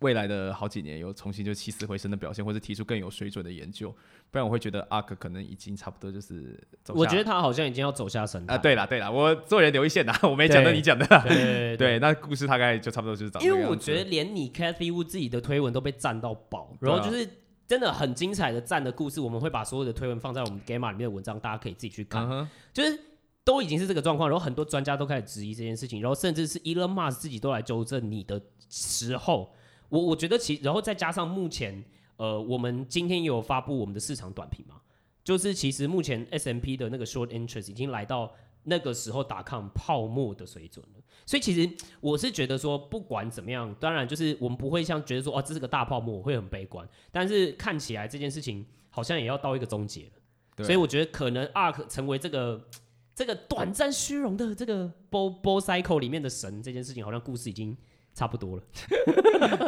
[0.00, 3.90] 未来的好几年有重新就起死回生的表现，或者提出更有水准的研究，
[4.30, 7.00] 不然我会觉得 ARK 可能已经差不多就是走下。
[7.00, 8.56] 我觉得他好像已经要走下神啊。
[8.58, 11.06] 对了对了，我做人留一线呐， 我没讲到你讲的。
[11.28, 13.32] 对对，那故事大概就差不多就是。
[13.40, 17.28] 因为我觉得连你 Cathie Wood 自己的推文都被赞到爆，然后就是。
[17.66, 22.26] 真的很精彩的赞的故事，我们会把所有的推文放在我们 Gamma 里面的文章，大家可以自己去看。
[22.26, 22.48] Uh huh.
[22.72, 22.98] 就是
[23.42, 29.52] 都已经是这个状况，然后很多专家都开始质疑这件事情，然后甚至是 Elon Musk 自己都来纠正你的时候，
[29.88, 31.84] 我我觉得其然后再加上目前
[32.16, 34.76] 呃，我们今天也有发布我们的市场短评嘛，
[35.22, 41.02] 就是其实目前 S M P 的那个 Short Interest 已经来到那个时候打抗泡沫的水准了。
[41.26, 41.68] 所以其实
[42.00, 46.88] 我是觉得说，不管怎么样，当然就是我们不会像觉得说，哦，这是个大泡沫，我会很悲观。
[47.10, 50.64] 但是看起来这件事情好像也要到一个终结了。
[50.64, 52.66] 所以我觉得可能 ARK 成为这个
[53.14, 57.76] 这个短暂虚荣的这个 bull bull cycle 里面的神，这件事情好像故事已经
[58.14, 58.62] 差不多了。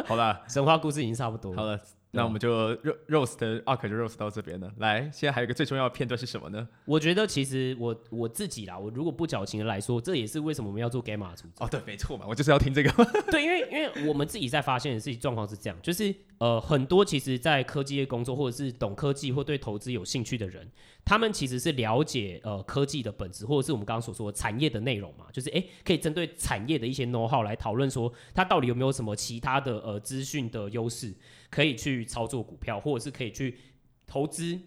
[0.07, 1.57] 好了， 神话故事已经差不多了。
[1.57, 1.79] 好了。
[2.11, 2.75] 那我们就
[3.07, 4.71] roast 的 ARK 就 roast 到这边了。
[4.77, 6.67] 来，现在还有一个最重要的片段是什么呢？
[6.85, 11.47] 我觉得其实我我自己啦，我如果不矫情的来说，这也是为什么我们要做 Gamma 出。
[11.59, 12.91] 哦，对，没错嘛，我就是要听这个。
[13.29, 20.67] 对，因为因为我们自己在发现的事情状况是这样，就是呃很多其实，在科技业工作或者是懂科技或对投资有兴趣的人，
[21.05, 31.13] 他们其实是了解呃科技的本质，或者是我们刚刚所说的产业的内容嘛，就是哎可以针对产业的一些 know how 来讨论说，它到底有没有什么其他的呃资讯的优势。
[31.49, 33.57] 可以去操作股票，或者是可以去
[34.05, 34.59] 投资，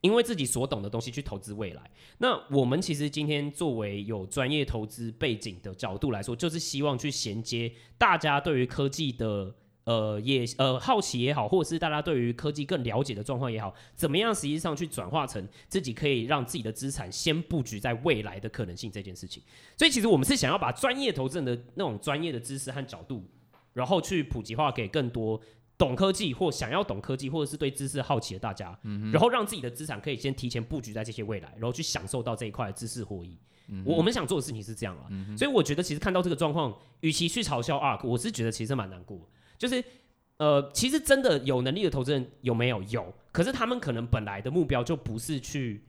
[0.00, 1.90] 因为自己所懂的东西去投资未来。
[2.18, 9.54] 那我们其实今天作为有专业投资背景的角度来说，就是希望去衔接大家对于科技的
[9.84, 19.42] 呃也呃好奇也好，或者是大家对于科技更了解的状况也好，怎么样实际上去转化成自己可以让自己的资产先布局在未来的可能性这件事情。
[19.76, 23.24] 所以其实我们是想要把专业投资人的那种专业的知识和角度，
[23.72, 25.40] 然后去普及化给更多。
[25.76, 33.36] 懂科技或想要懂科技，或者是对知识好奇的大家，嗯、然后让自己的资产可以先提前布局在这些未来，然后去享受到这一块的知识获益。
[33.68, 39.28] 嗯、我我们想做的事情是这样啊，嗯、所以我觉得其实看到这个状况，与其去嘲笑 ARK，我是觉得其实蛮难过。
[39.56, 39.82] 就是
[40.36, 42.82] 呃，其实真的有能力的投资人有没有？
[42.84, 45.84] 有，可是他们可能本来的目标就不是去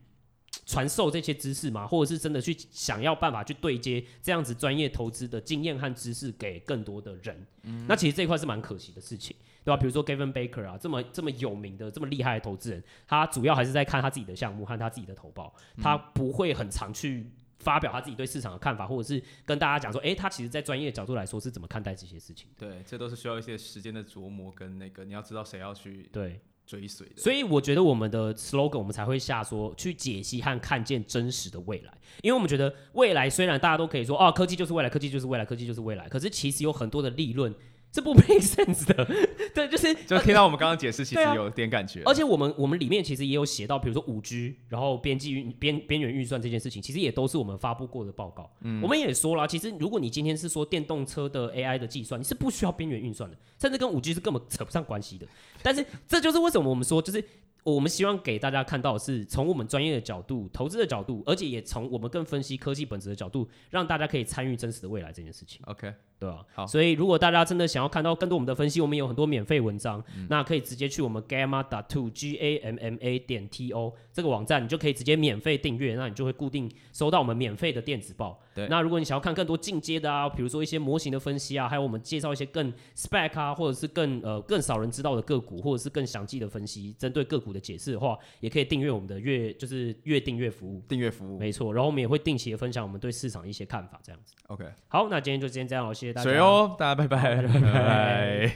[0.66, 7.46] 传授这些知识嘛，或者是真的去想要办法去对接这样子专业投资的经验和知识给更多的人。
[7.64, 9.36] 嗯、那其实这一块是蛮可惜的事情。
[9.66, 9.78] 对吧？
[9.78, 15.52] 比如说 Gavin Baker 啊，这么这么有名的、这么厉害的投资人，他主要还是在看他自己的项目和他自己的投报，
[15.82, 22.48] 他不会很常去发表他自己对市场的看法，或者是跟大家讲说，哎，他其实，在专业角度来说是怎么看待这些事情。
[22.60, 27.16] 对，这都是需要一些时间的琢磨跟那个，你要知道谁要去对追随的。
[27.18, 31.92] 所以我觉得我们的 slogan 我们才会下说去解析和看见真实的未来，
[32.22, 37.52] 因为我们觉得未来虽然大家都可以说，哦，科技就是未来，科技就是未来，科技就是未来，可是其实有很多的利润。
[37.96, 39.08] 这不 make sense 的。
[39.56, 42.02] 对，就是就听到我们刚刚解释，其实有点感觉。
[42.04, 48.52] 而且我们我们里面其实也有写到，比如说五 G，然后边际运边边缘运算这件事情，其实也都是我们发布过的报告。
[48.60, 55.26] 嗯，我们也说了，其实如果你今天是说电动车的 AI 的计算，你是不需要边缘运算的，甚至跟五 G 是根本扯不上关系的。
[55.64, 57.24] 但是这就是为什么我们说，就是。
[57.66, 65.60] 我们希望给大家看到的是从我们专业的角度、投资的角度，而且也从我们更分析科技本质的角度，让大家可以参与真实的未来这件事情。
[65.66, 65.92] OK。
[66.18, 78.40] 对啊，好，所以如果大家真的想要看到更多我们的分析，我们有很多免费文章，嗯，那可以直接去我们 gamma dot to g a m m a 点 t o 这个网站，你就可以直接免费订阅，那你就会固定收到我们免费的电子报。
[78.54, 90.82] 对，那如果你想要看更多进阶的啊，比如说一些模型的分析啊，还有我们介绍一些更 spec 啊，或者是更呃更少人知道的个股，或者是更详细的分析，针对个股的解释的话，也可以订阅我们的月就是月订阅服务。
[90.88, 91.74] 订阅服务，没错。
[91.74, 94.34] 然后我们也会定期的分享我们对市场的一些看法，这样子。
[94.48, 96.30] OK，好，那今天就先这样了，谢谢大家。
[96.30, 96.76] 水哦。
[96.78, 98.52] 大家拜拜，拜拜。